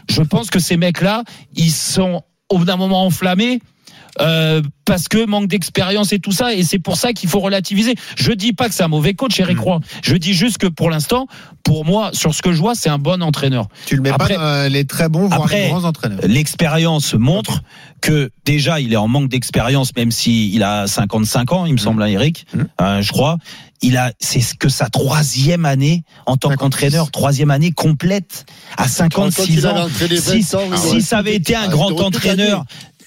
[0.09, 1.23] je pense que ces mecs-là,
[1.55, 3.59] ils sont au bout d'un moment enflammés.
[4.21, 7.95] Euh, parce que manque d'expérience et tout ça et c'est pour ça qu'il faut relativiser.
[8.15, 9.79] Je dis pas que c'est un mauvais coach Eric Roy.
[10.03, 11.27] Je dis juste que pour l'instant,
[11.63, 13.67] pour moi sur ce que je vois, c'est un bon entraîneur.
[13.85, 16.19] Tu le mets Après- pas dans euh, les très bons, voire Après, les grands entraîneurs.
[16.23, 17.61] L'expérience montre
[18.01, 21.77] que déjà il est en manque d'expérience, même si il a 55 ans, il me
[21.77, 22.61] semble, hein, Eric, Mmh.
[22.81, 23.37] euh, je crois.
[23.81, 26.57] Il a, c'est ce que sa troisième année en tant 56.
[26.59, 28.45] qu'entraîneur, troisième année complète
[28.77, 29.87] à Quand 56 il avait ans.
[29.89, 32.63] Si, 20 ans, si aurait ça avait été un il grand entraîneur.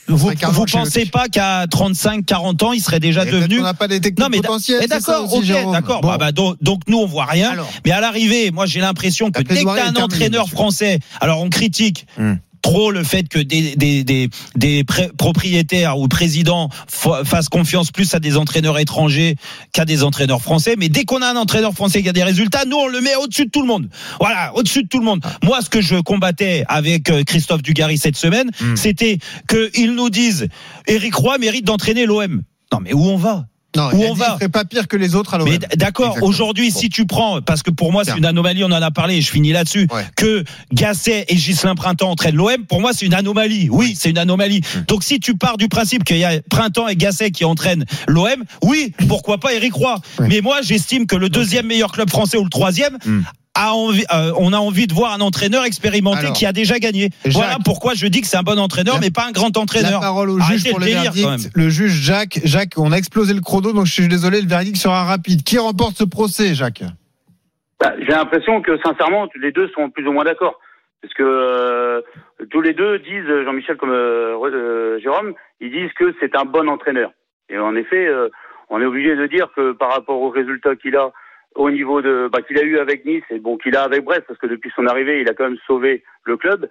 [0.08, 3.74] Vous, vous pensez pas qu'à 35, 40 ans, il serait déjà Et devenu qu'on n'a
[3.74, 6.00] pas des techniques non mais, potentielles, d'accord, ok, d'accord.
[6.00, 6.08] Bon.
[6.08, 7.50] Bah, bah, donc, donc nous on voit rien.
[7.50, 7.70] Alors.
[7.84, 12.06] Mais à l'arrivée, moi j'ai l'impression que dès que un entraîneur français, alors on critique.
[12.16, 12.34] Hmm.
[12.62, 14.84] Trop le fait que des, des, des,
[15.16, 19.36] propriétaires ou présidents fa- fassent confiance plus à des entraîneurs étrangers
[19.72, 20.74] qu'à des entraîneurs français.
[20.78, 23.14] Mais dès qu'on a un entraîneur français qui a des résultats, nous on le met
[23.16, 23.88] au-dessus de tout le monde.
[24.20, 25.24] Voilà, au-dessus de tout le monde.
[25.42, 28.76] Moi, ce que je combattais avec euh, Christophe Dugarry cette semaine, Hmm.
[28.76, 30.48] c'était qu'ils nous disent
[30.86, 32.42] Eric Roy mérite d'entraîner l'OM.
[32.72, 33.46] Non, mais où on va?
[33.76, 35.48] Non, Où on dit va serait pas pire que les autres à l'OM.
[35.76, 36.78] d'accord, aujourd'hui, Bon.
[36.78, 39.20] si tu prends, parce que pour moi, c'est une anomalie, on en a parlé, et
[39.20, 40.06] je finis là-dessus, Ouais.
[40.16, 40.42] que
[40.72, 43.68] Gasset et Gislain Printemps entraînent l'OM, pour moi, c'est une anomalie.
[43.70, 44.62] Oui, c'est une anomalie.
[44.74, 44.84] Hum.
[44.88, 48.42] Donc, si tu pars du principe qu'il y a Printemps et Gasset qui entraînent l'OM,
[48.62, 50.00] oui, pourquoi pas Eric Roy.
[50.18, 50.28] Ouais.
[50.28, 53.24] Mais moi, j'estime que le deuxième meilleur club français ou le troisième, Hum.
[53.58, 56.78] A envie, euh, on a envie de voir un entraîneur expérimenté Alors, qui a déjà
[56.78, 57.10] gagné.
[57.24, 57.34] Jacques.
[57.34, 59.62] voilà pourquoi je dis que c'est un bon entraîneur, La- mais pas un grand La
[59.62, 60.00] entraîneur.
[60.00, 61.50] parole au Arrêtez juge pour le délire, verdict.
[61.54, 64.76] Le juge Jacques, Jacques, on a explosé le chrono, donc je suis désolé, le verdict
[64.76, 65.42] sera rapide.
[65.42, 66.82] Qui remporte ce procès, Jacques?
[67.80, 70.58] Bah, J'ai l'impression que sincèrement, les deux sont plus ou moins d'accord.
[71.00, 72.00] Parce que euh,
[72.50, 76.68] tous les deux disent, Jean-Michel comme euh, euh, Jérôme, ils disent que c'est un bon
[76.68, 77.12] entraîneur.
[77.48, 78.28] Et en effet, euh,
[78.68, 81.10] on est obligé de dire que par rapport aux résultats qu'il a
[81.54, 84.24] au niveau de bah, qu'il a eu avec Nice et bon qu'il a avec Brest,
[84.28, 86.68] parce que depuis son arrivée, il a quand même sauvé le club.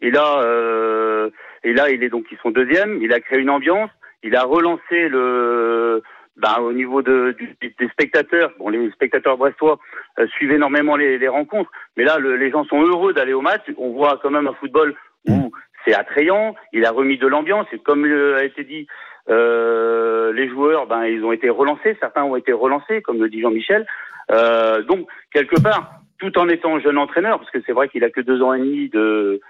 [0.00, 1.28] Et là, euh,
[1.62, 3.02] et là, il est donc ils sont deuxième.
[3.02, 3.90] Il a créé une ambiance.
[4.22, 6.02] Il a relancé le
[6.36, 9.78] ben, au niveau de, du- des spectateurs, bon, les spectateurs brestois
[10.18, 13.42] euh, suivent énormément les, les rencontres, mais là, le- les gens sont heureux d'aller au
[13.42, 13.62] match.
[13.76, 14.94] On voit quand même un football
[15.28, 15.50] où
[15.84, 18.86] c'est attrayant, il a remis de l'ambiance, et comme a été dit,
[19.28, 23.40] euh, les joueurs, ben, ils ont été relancés, certains ont été relancés, comme le dit
[23.42, 23.86] Jean-Michel.
[24.30, 28.10] Euh, donc, quelque part, tout en étant jeune entraîneur, parce que c'est vrai qu'il a
[28.10, 29.40] que deux ans et demi de,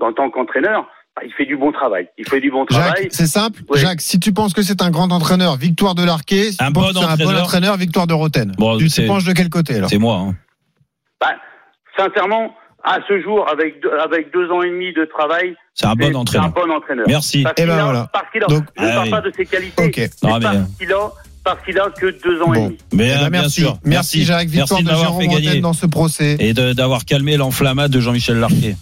[0.00, 0.86] en tant qu'entraîneur,
[1.16, 2.08] ben, il fait du bon travail.
[2.18, 2.92] Il fait du bon travail.
[3.02, 3.60] Jacques, c'est simple.
[3.68, 3.78] Oui.
[3.80, 6.52] Jacques, si tu penses que c'est un grand entraîneur, victoire de Larquet.
[6.52, 7.42] Si Un tu penses bon que c'est un bon entraîneur.
[7.42, 8.52] entraîneur, victoire de Roten.
[8.56, 9.90] Bon, tu te penches de quel côté alors?
[9.90, 10.16] C'est moi.
[10.16, 10.34] hein.
[11.20, 11.34] Ben,
[11.98, 15.94] sincèrement, à ce jour, avec deux, avec deux ans et demi de travail, C'est un
[15.94, 16.46] bon c'est entraîneur.
[16.46, 17.04] un bon entraîneur.
[17.08, 17.42] Merci.
[17.42, 18.08] Parce Eh qu'il ben a, voilà.
[18.12, 19.10] parce qu'il a, Donc- je ne Ah parle oui.
[19.10, 19.96] pas de ses qualités, Ok.
[19.98, 21.10] mais Non, mais- parce qu'il a,
[21.44, 22.78] parce qu'il a que deux ans et demi.
[22.92, 23.60] Mais Eh ben, euh, bien merci.
[23.62, 23.78] sûr.
[23.84, 25.60] merci Jacques, victoire Merci de Jérôme fait gagner.
[25.60, 26.36] dans ce procès.
[26.38, 28.76] Et de- d'avoir calmé l'enflammade de Jean-Michel Larquet.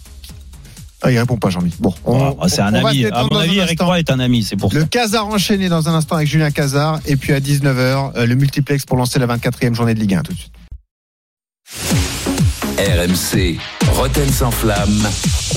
[1.01, 1.71] Ah, il répond pas, Jean-Mi.
[1.79, 3.05] Bon, on, Ah, c'est un on ami.
[3.05, 3.81] À mon avis, un Eric.
[3.81, 4.43] Roy est un ami.
[4.43, 4.79] C'est pour ça.
[4.79, 6.99] Le Casar enchaîné dans un instant avec Julien Casar.
[7.05, 10.23] Et puis à 19h, euh, le multiplex pour lancer la 24e journée de Ligue 1
[10.23, 10.51] tout de suite.
[12.79, 13.57] RMC,
[13.91, 15.05] Roten sans flamme.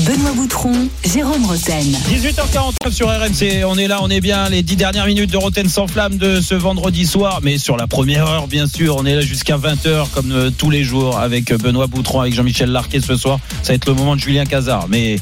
[0.00, 1.86] Benoît Boutron, Jérôme Roten.
[2.10, 5.68] 18h49 sur RMC, on est là, on est bien, les 10 dernières minutes de Roten
[5.68, 9.14] sans flamme de ce vendredi soir, mais sur la première heure bien sûr, on est
[9.14, 13.14] là jusqu'à 20h comme euh, tous les jours avec Benoît Boutron, avec Jean-Michel Larquet ce
[13.14, 15.16] soir, ça va être le moment de Julien Cazard, mais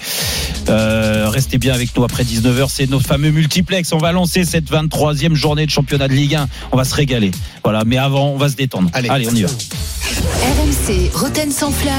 [0.71, 4.71] euh, restez bien avec nous après 19h, c'est notre fameux multiplex, on va lancer cette
[4.71, 7.31] 23e journée de championnat de Ligue 1, on va se régaler,
[7.63, 9.11] voilà, mais avant on va se détendre, Allez.
[9.11, 9.49] allez on y va.
[9.51, 11.90] RMC, Roten sans flamme.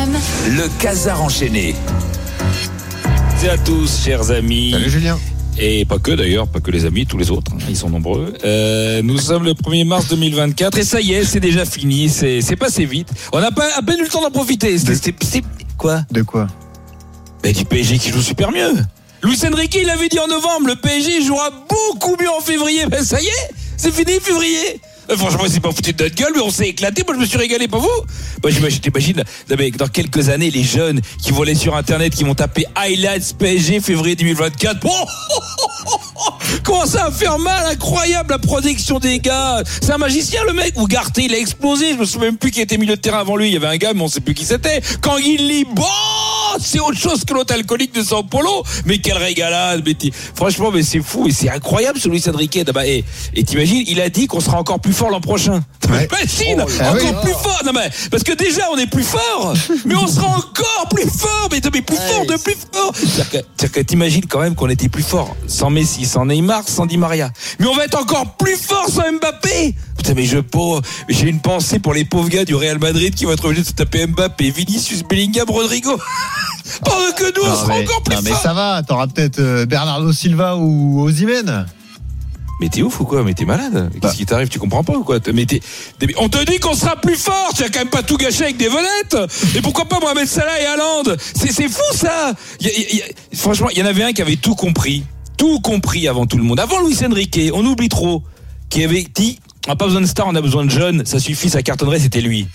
[0.48, 1.76] Le casar enchaîné.
[3.38, 4.72] Salut à tous, chers amis.
[4.72, 5.20] Salut Julien.
[5.60, 8.34] Et pas que d'ailleurs, pas que les amis, tous les autres, hein, ils sont nombreux.
[8.46, 12.56] Euh, nous sommes le 1er mars 2024 et ça y est, c'est déjà fini, c'est
[12.56, 13.10] passé vite.
[13.34, 14.78] On n'a pas à peine eu le temps d'en profiter.
[14.78, 15.42] C'était- c'était-
[15.78, 16.04] Quoi?
[16.10, 16.48] De quoi?
[17.44, 18.72] Ben du PSG qui joue super mieux.
[19.24, 22.86] Luis Enrique, il avait dit en novembre, le PSG jouera beaucoup mieux en février.
[22.89, 24.80] Ben ça y est, c'est fini février.
[25.12, 27.03] Euh, Franchement, c'est pas foutu de notre gueule, mais on s'est éclaté.
[27.05, 27.89] Moi, je me suis régalé, pas vous
[28.41, 29.24] Moi, j'imagine, t'imagines,
[29.78, 33.82] dans quelques années, les jeunes qui vont aller sur Internet, qui vont taper highlights PSG
[33.82, 34.88] février 2024.
[35.84, 35.97] Oh
[36.63, 39.63] Comment ça va faire mal, incroyable la protection des gars.
[39.82, 40.74] C'est un magicien le mec.
[40.78, 41.93] Ou Garté, il a explosé.
[41.93, 43.47] Je me souviens même plus qui était milieu de terrain avant lui.
[43.47, 44.82] Il y avait un gars, mais on sait plus qui c'était.
[45.01, 45.84] Quand il lit, bon,
[46.59, 48.63] c'est autre chose que l'autre alcoolique de Sao Paulo.
[48.86, 49.84] Mais quelle régalade.
[49.86, 49.95] Mais
[50.36, 52.59] franchement, mais c'est fou et c'est incroyable ce Luis Enrique.
[52.67, 53.03] Ah bah, Et,
[53.34, 55.61] et t'imagines, il a dit qu'on sera encore plus fort l'an prochain.
[55.91, 56.07] Ouais.
[56.07, 57.01] T'imagines Ah oui.
[57.05, 57.61] encore plus fort.
[57.65, 59.53] Non mais parce que déjà on est plus fort,
[59.86, 61.49] mais on sera encore plus fort.
[61.51, 62.93] Mais, mais plus fort de plus fort.
[62.95, 66.97] C'est-à-dire que t'imagines quand même qu'on était plus fort sans Messi, sans Neymar, sans Di
[66.97, 67.32] Maria.
[67.59, 69.76] Mais on va être encore plus fort sans Mbappé.
[69.97, 70.38] Putain mais je
[71.07, 73.68] j'ai une pensée pour les pauvres gars du Real Madrid qui vont être obligés de
[73.68, 75.97] se taper Mbappé, Vinicius, Bellingham, Rodrigo.
[76.84, 79.66] Pendant que nous on sera mais, encore plus non, mais ça va, t'auras peut-être euh,
[79.66, 81.66] Bernardo Silva ou Osimhen.
[82.59, 83.24] Mais t'es ouf ou quoi?
[83.24, 83.89] Mais t'es malade.
[83.99, 84.47] Qu'est-ce qui t'arrive?
[84.49, 85.18] Tu comprends pas ou quoi?
[85.34, 85.47] Mais
[86.18, 87.51] On te dit qu'on sera plus fort.
[87.55, 89.18] Tu vas quand même pas tout gâcher avec des vedettes.
[89.55, 91.16] Et pourquoi pas Mohamed Salah et Haaland?
[91.34, 92.34] C'est fou ça.
[92.59, 93.05] Il y a- il y a-
[93.36, 95.03] Franchement, il y en avait un qui avait tout compris.
[95.42, 96.60] Tout compris avant tout le monde.
[96.60, 98.22] Avant Luis Enrique, on oublie trop.
[98.70, 101.04] Qui avait dit on n'a pas besoin de stars, on a besoin de jeunes.
[101.04, 102.46] Ça suffit, ça cartonnerait, c'était lui.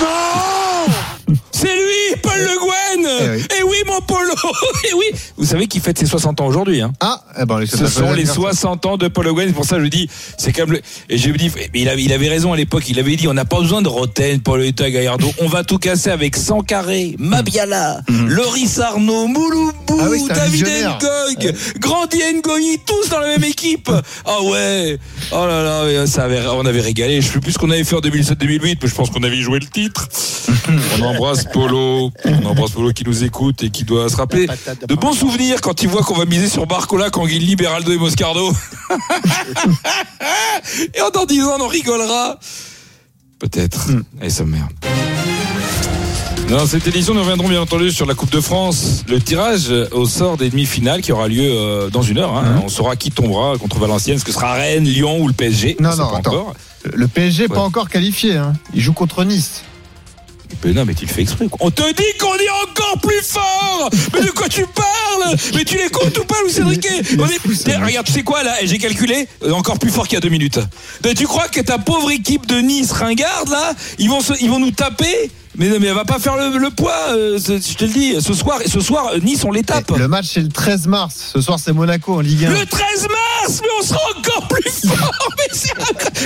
[0.00, 3.46] Non C'est lui, Paul Le Guen Eh oui.
[3.58, 4.32] Et oui, mon Polo
[4.90, 5.04] Et oui
[5.36, 8.28] Vous savez qu'il fête ses 60 ans aujourd'hui, hein Ah, eh ben, ce sont les
[8.28, 8.34] anniversaire.
[8.34, 9.46] 60 ans de Paul Hogan.
[9.48, 10.08] C'est pour ça que je dis,
[10.38, 10.80] c'est comme le.
[11.08, 12.84] Et je me dis, mais il avait, il avait raison à l'époque.
[12.88, 15.30] Il avait dit, on n'a pas besoin de Roten, Paul Eta, Gallardo.
[15.40, 19.98] On va tout casser avec 100 carrés, Mabiala, Loris Arnaud, Mouloubou.
[20.00, 20.66] Ah oui, David.
[20.66, 23.90] Ngog, Grandi Ngoyi, tous dans la même équipe.
[24.24, 24.98] Ah ouais.
[25.32, 27.20] Oh là là, ça avait, on avait régalé.
[27.20, 29.58] Je sais plus ce qu'on avait fait en 2007-2008, mais je pense qu'on avait joué
[29.60, 30.08] le titre.
[30.98, 32.03] on embrasse Polo.
[32.24, 34.46] On embrasse Polo qui nous écoute et qui doit se rappeler
[34.88, 38.52] de bons souvenirs quand il voit qu'on va miser sur Barcola, Canguilly, Beraldo et Moscardo.
[40.94, 42.38] et en dans 10 ans, on en rigolera.
[43.38, 43.88] Peut-être.
[44.22, 44.70] Et ça merde.
[46.48, 50.04] Dans cette édition, nous reviendrons bien entendu sur la Coupe de France, le tirage au
[50.06, 52.36] sort des demi-finales qui aura lieu euh, dans une heure.
[52.36, 52.60] hein.
[52.62, 55.76] On saura qui tombera contre Valenciennes, est-ce que ce sera Rennes, Lyon ou le PSG
[55.80, 56.30] Non, non, pas attends.
[56.32, 56.54] encore.
[56.92, 57.60] Le PSG pas Ouais.
[57.60, 58.36] encore qualifié.
[58.36, 58.52] Hein.
[58.74, 59.62] Il joue contre Nice.
[60.64, 61.46] Mais non, mais tu le fais exprès.
[61.48, 61.58] quoi.
[61.60, 65.36] On te dit qu'on est encore plus fort Mais de quoi tu parles?
[65.54, 66.86] Mais tu l'écoutes ou pas, Louis mec.
[67.84, 68.54] Regarde, tu sais quoi là?
[68.62, 70.58] J'ai calculé, euh, encore plus fort qu'il y a deux minutes.
[71.04, 74.48] Mais tu crois que ta pauvre équipe de Nice ringarde là, ils vont, se- ils
[74.50, 77.74] vont nous taper mais, non, mais elle va pas faire le, le poids, euh, je
[77.74, 78.20] te le dis.
[78.20, 79.90] Ce soir, ce soir euh, Nice, on les tape.
[79.96, 81.30] Le match c'est le 13 mars.
[81.34, 82.50] Ce soir c'est Monaco en Ligue 1.
[82.50, 85.28] Le 13 mars, mais on sera encore plus fort.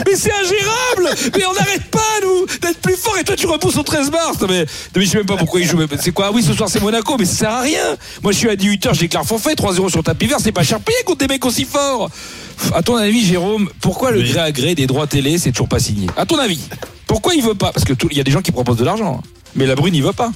[0.06, 1.16] Mais c'est ingérable.
[1.36, 3.16] Mais on n'arrête pas nous d'être plus fort.
[3.18, 4.40] Et toi tu repousses au 13 mars.
[4.40, 4.64] Non, mais,
[4.96, 5.86] mais je sais même pas pourquoi ils jouent.
[6.00, 6.26] C'est quoi?
[6.28, 7.96] Ah Oui, ce soir c'est Monaco, mais ça sert à rien.
[8.22, 10.80] Moi, je suis à 18h, je déclare forfait, 3-0 sur tapis vert, c'est pas cher
[10.80, 12.10] payé contre des mecs aussi forts.
[12.74, 15.78] À ton avis, Jérôme, pourquoi le gré à gré des droits télé, c'est toujours pas
[15.78, 16.60] signé À ton avis
[17.06, 19.20] Pourquoi il veut pas Parce que il y a des gens qui proposent de l'argent.
[19.24, 19.28] hein.
[19.56, 20.30] Mais la Brune, il veut pas.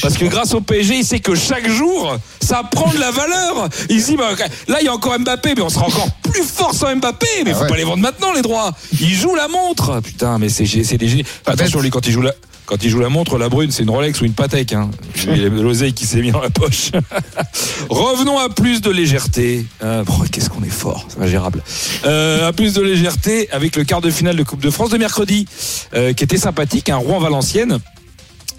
[0.00, 3.68] Parce que grâce au PSG, il sait que chaque jour, ça prend de la valeur.
[3.90, 4.30] Il se dit, bah,
[4.68, 7.26] là, il y a encore Mbappé, mais on sera encore plus fort sans Mbappé.
[7.44, 8.72] Mais Ah faut pas les vendre maintenant, les droits.
[9.00, 10.00] Il joue la montre.
[10.02, 11.24] Putain, mais c'est c'est des génies.
[11.46, 12.32] Attention, lui, quand il joue la.
[12.66, 14.72] Quand il joue la montre, la brune, c'est une Rolex ou une Patek.
[14.72, 14.90] Hein.
[15.26, 16.92] L'oseille qui s'est mis dans la poche.
[17.90, 19.66] Revenons à plus de légèreté.
[19.82, 21.62] Euh, bon, Qu'est-ce qu'on est fort, c'est ingérable.
[22.06, 24.96] Euh, à plus de légèreté avec le quart de finale de Coupe de France de
[24.96, 25.46] mercredi,
[25.94, 27.78] euh, qui était sympathique, un Rouen-Valenciennes.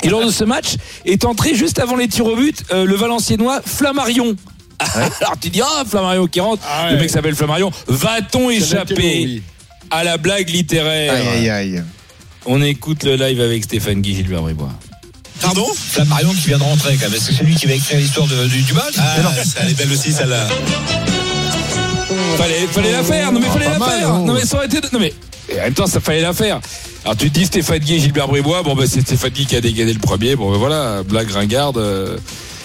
[0.03, 0.75] Et lors de ce match
[1.05, 4.35] est entré juste avant les tirs au but le Valenciennois Flammarion.
[5.21, 7.71] Alors tu dis ah Flammarion qui rentre, le mec s'appelle Flammarion.
[7.87, 9.41] Va-t-on échapper
[9.89, 11.83] à la blague littéraire Aïe, aïe, aïe.
[12.45, 14.71] On écoute le live avec Stéphane Guy Gilbert Bribois.
[15.41, 17.15] Pardon Flammarion qui vient de rentrer quand même.
[17.15, 19.71] Est-ce que c'est lui qui va écrire l'histoire de- du, du match Ah, ça, elle
[19.71, 20.47] est belle aussi celle-là.
[22.37, 24.15] Fallait, fallait la faire, non mais fallait la mal, faire.
[24.15, 24.25] oh.
[24.25, 24.77] Non mais ça aurait été.
[24.93, 25.13] Non mais
[25.53, 26.59] en même temps ça fallait la faire.
[27.03, 29.55] Alors tu te dis Stéphane Guy et Gilbert Bribois, bon bah c'est Stéphane Guy qui
[29.55, 31.77] a dégainé le premier, bon bah voilà, blague ringarde.
[31.77, 32.17] euh,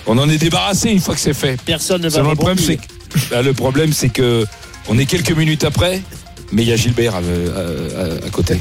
[0.06, 1.60] on en est débarrassé une fois que c'est fait.
[1.62, 2.82] Personne ne va Seulement, le problème c'est que
[3.30, 4.46] bah, le problème c'est que
[4.88, 6.02] on est quelques minutes après,
[6.53, 8.61] mais il y a Gilbert à, à- à- à côté.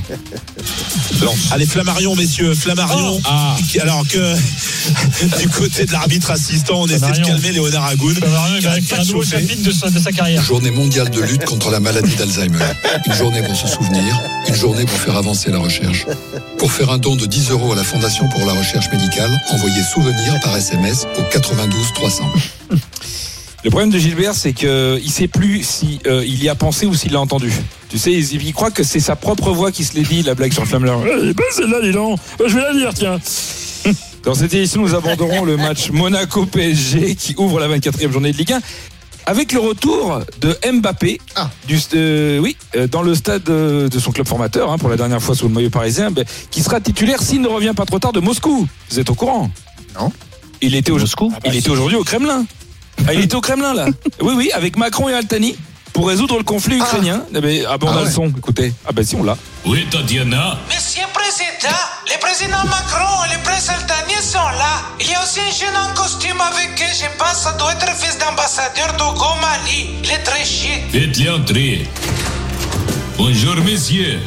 [1.20, 3.20] Bon, allez, Flammarion, messieurs, Flammarion.
[3.26, 3.56] Ah.
[3.72, 4.36] Qui- Alors que
[5.40, 8.16] du côté de l'arbitre assistant, on essaie de calmer Léonard Agoun.
[8.16, 10.42] il va écrire un nouveau chapitre de sa, de sa carrière.
[10.44, 12.60] Journée mondiale de lutte contre la maladie d'Alzheimer.
[13.06, 16.06] Une journée pour se souvenir, une journée pour faire avancer la recherche.
[16.58, 19.82] Pour faire un don de 10 euros à la Fondation pour la recherche médicale, envoyez
[19.84, 22.24] souvenir par SMS au 92 300.
[23.64, 26.86] Le problème de Gilbert, c'est que il sait plus si euh, il y a pensé
[26.86, 27.52] ou s'il l'a entendu.
[27.90, 30.34] Tu sais, il, il croit que c'est sa propre voix qui se l'est dit, la
[30.34, 32.20] blague sur le flamme Eh ben celle-là, dis donc.
[32.38, 33.20] Ben, Je vais la dire, tiens.
[34.24, 38.54] Dans cette édition, nous aborderons le match Monaco-PSG qui ouvre la 24e journée de Ligue
[38.54, 38.62] 1
[39.26, 41.20] avec le retour de Mbappé
[41.68, 44.98] du, euh, oui, euh, dans le stade de, de son club formateur, hein, pour la
[44.98, 48.00] dernière fois sous le maillot parisien, ben, qui sera titulaire s'il ne revient pas trop
[48.00, 48.68] tard de Moscou.
[48.90, 49.52] Vous êtes au courant?
[50.00, 50.12] Non.
[50.62, 50.98] Il était, au,
[51.46, 52.46] il était aujourd'hui au Kremlin.
[53.08, 53.88] Ah, il était au Kremlin là.
[54.22, 55.58] Oui, oui, avec Macron et Altani
[55.94, 57.24] pour résoudre le conflit ukrainien.
[57.36, 58.74] Ah, ben, ah, ben, on a le son, écoutez.
[58.88, 59.36] Ah ben si, on l'a.
[59.66, 60.58] Oui, Tatiana.
[60.68, 61.76] Monsieur le Président,
[62.08, 64.84] le président Macron et le prince Altanier sont là.
[65.00, 67.86] Il y a aussi un jeune en costume avec eux, je pense ça doit être
[67.86, 69.90] le fils d'ambassadeur d'Ogo Mali.
[70.04, 70.84] Il est très chic.
[70.92, 71.88] Faites-les entrer.
[73.18, 74.20] Bonjour, messieurs.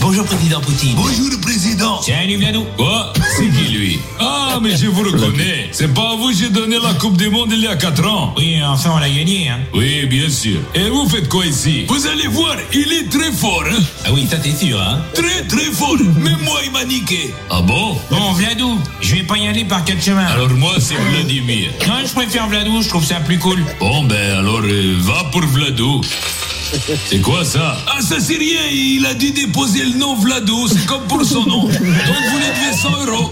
[0.00, 0.94] Bonjour, président Poutine.
[0.96, 2.00] Bonjour, le président.
[2.02, 2.64] Salut, Vladou.
[2.76, 3.12] Quoi?
[3.36, 3.98] C'est qui lui?
[4.20, 5.68] Ah, mais je vous reconnais.
[5.72, 8.06] C'est pas à vous que j'ai donné la Coupe du Monde il y a 4
[8.06, 8.34] ans.
[8.36, 9.58] Oui, enfin, on l'a gagné, hein.
[9.74, 10.60] Oui, bien sûr.
[10.74, 11.84] Et vous faites quoi ici?
[11.88, 15.00] Vous allez voir, il est très fort, hein Ah oui, ça t'es sûr, hein?
[15.14, 15.96] Très, très fort.
[16.16, 17.30] Même moi, il m'a niqué.
[17.50, 17.96] Ah bon?
[18.10, 20.26] Bon, Vladou, je vais pas y aller par quatre chemins.
[20.26, 21.70] Alors moi, c'est Vladimir.
[21.86, 23.62] Non, je préfère Vladou, je trouve ça plus cool.
[23.80, 26.00] Bon, ben alors, euh, va pour Vlado.
[27.06, 30.84] C'est quoi ça Ah, ça c'est rien, il a dû déposer le nom Vlado, c'est
[30.86, 31.62] comme pour son nom.
[31.64, 33.30] Donc vous lui devez 100 euros.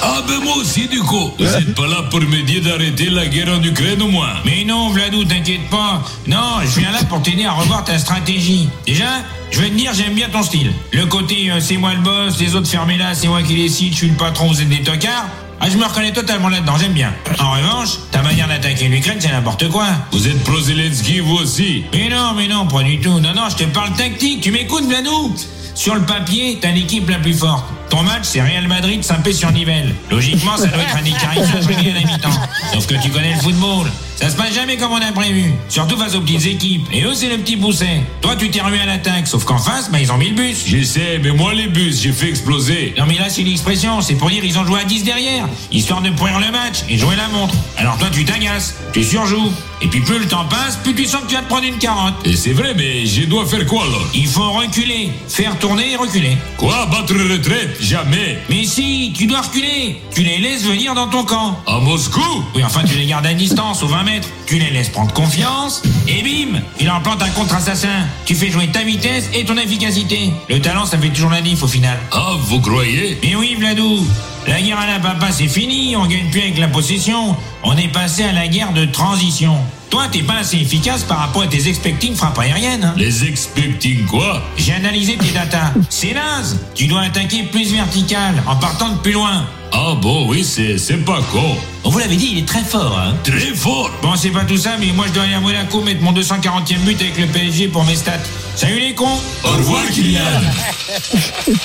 [0.00, 1.32] Ah ben moi aussi du coup.
[1.38, 4.34] Vous êtes pas là pour me dire d'arrêter la guerre en Ukraine au moins.
[4.44, 6.02] Mais non, Vladou, t'inquiète pas.
[6.26, 8.68] Non, je viens là pour t'aider à revoir ta stratégie.
[8.86, 9.06] Déjà,
[9.50, 10.72] je vais te dire, j'aime bien ton style.
[10.92, 13.92] Le côté, euh, c'est moi le boss, les autres fermez là, c'est moi qui décide,
[13.92, 15.26] je suis le patron, vous êtes des tocards.
[15.60, 17.12] Ah, je me reconnais totalement là-dedans, j'aime bien.
[17.40, 19.86] En revanche, ta manière d'attaquer l'Ukraine, c'est n'importe quoi.
[20.12, 23.18] Vous êtes pro-Zelensky vous aussi Mais non, mais non, pas du tout.
[23.18, 24.40] Non, non, je te parle tactique.
[24.40, 25.34] Tu m'écoutes, Vladou
[25.74, 27.64] Sur le papier, t'as l'équipe la plus forte.
[27.90, 29.94] Ton match, c'est Real Madrid Saint-Pé-sur-Nivelle.
[30.10, 32.40] Logiquement, ça doit être un régulier à la mi-temps.
[32.72, 33.90] Sauf que tu connais le football.
[34.18, 35.52] Ça se passe jamais comme on a prévu.
[35.68, 36.88] Surtout face aux petites équipes.
[36.92, 38.02] Et eux, c'est le petit pousset.
[38.20, 39.28] Toi, tu t'es remis à l'attaque.
[39.28, 40.64] Sauf qu'en face, bah, ils ont mis le bus.
[40.66, 42.94] Je sais, mais moi les bus, j'ai fait exploser.
[42.98, 46.00] Non mais là c'est l'expression, c'est pour dire ils ont joué à 10 derrière, histoire
[46.02, 47.54] de pourrir le match et jouer la montre.
[47.76, 51.22] Alors toi tu t'agaces, tu surjoues, et puis plus le temps passe, plus tu sens
[51.22, 52.14] que tu vas te prendre une carotte.
[52.24, 55.96] Et c'est vrai, mais je dois faire quoi alors Il faut reculer, faire tourner et
[55.96, 56.36] reculer.
[56.56, 56.86] Quoi?
[56.86, 61.60] Battre retraite Jamais Mais si, tu dois reculer, tu les laisses venir dans ton camp.
[61.66, 62.20] À Moscou?
[62.54, 64.02] Oui, enfin tu les gardes à distance, aux 20
[64.46, 68.06] tu les laisses prendre confiance, et bim, il en plante un contre-assassin.
[68.24, 70.32] Tu fais jouer ta vitesse et ton efficacité.
[70.48, 71.98] Le talent, ça fait toujours la diff au final.
[72.12, 73.18] Ah, vous croyez?
[73.22, 74.06] Mais oui, Vladou,
[74.46, 77.36] la guerre à la papa, c'est fini, on gagne plus avec la possession.
[77.62, 79.56] On est passé à la guerre de transition.
[79.90, 82.84] Toi, t'es pas assez efficace par rapport à tes expecting frappes aériennes.
[82.84, 82.94] hein.
[82.96, 84.42] Les expecting quoi?
[84.58, 85.72] J'ai analysé tes datas.
[85.88, 86.58] C'est naze.
[86.74, 89.46] Tu dois attaquer plus vertical, en partant de plus loin.
[89.72, 91.56] Ah bon, oui, c'est c'est pas con.
[91.84, 93.14] On vous l'avait dit, il est très fort, hein.
[93.24, 96.00] Très fort Bon, c'est pas tout ça, mais moi je dois aller à Monaco mettre
[96.02, 98.12] mon 240e but avec le PSG pour mes stats.
[98.56, 100.20] Salut les cons Au revoir, Kylian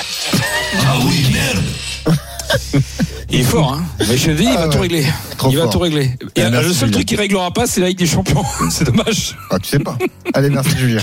[0.85, 1.63] Ah oui, merde
[3.33, 3.83] Il est fort, hein.
[4.07, 4.73] Mais je te dis, il Ah va ouais.
[4.75, 5.05] tout régler.
[5.37, 5.71] Trop il va fort.
[5.73, 6.11] tout régler.
[6.35, 6.91] Et Ah, le seul Julien.
[6.91, 8.43] truc qu'il réglera pas, c'est la Ligue des Champions.
[8.69, 9.35] c'est dommage.
[9.49, 9.97] Ah, tu sais pas.
[10.35, 10.99] Allez, merci Julien.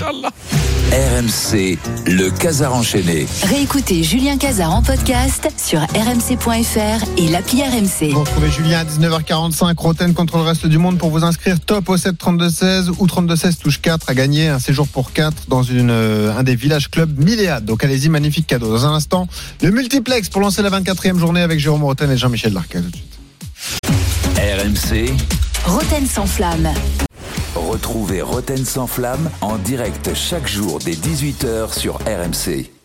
[0.91, 1.77] RMC,
[2.07, 3.25] le Casar enchaîné.
[3.43, 8.11] Réécoutez Julien Cazard en podcast sur rmc.fr et l'appli RMC.
[8.11, 11.87] Vous retrouvez Julien à 19h45, Roten contre le reste du monde pour vous inscrire top
[11.87, 15.91] au 7 32-16 ou 32-16 touche 4 à gagner un séjour pour 4 dans une,
[15.91, 17.63] euh, un des villages clubs Milléade.
[17.63, 18.69] Donc allez-y, magnifique cadeau.
[18.69, 19.27] Dans un instant,
[19.61, 22.81] le multiplex pour lancer la 24e journée avec Jérôme Roten et Jean-Michel Larquet.
[22.81, 23.19] Tout de suite.
[24.37, 25.15] RMC,
[25.65, 26.69] Roten sans flamme.
[27.55, 32.80] retrouvez Roten sans flamme en direct chaque jour dès 18h sur RMC.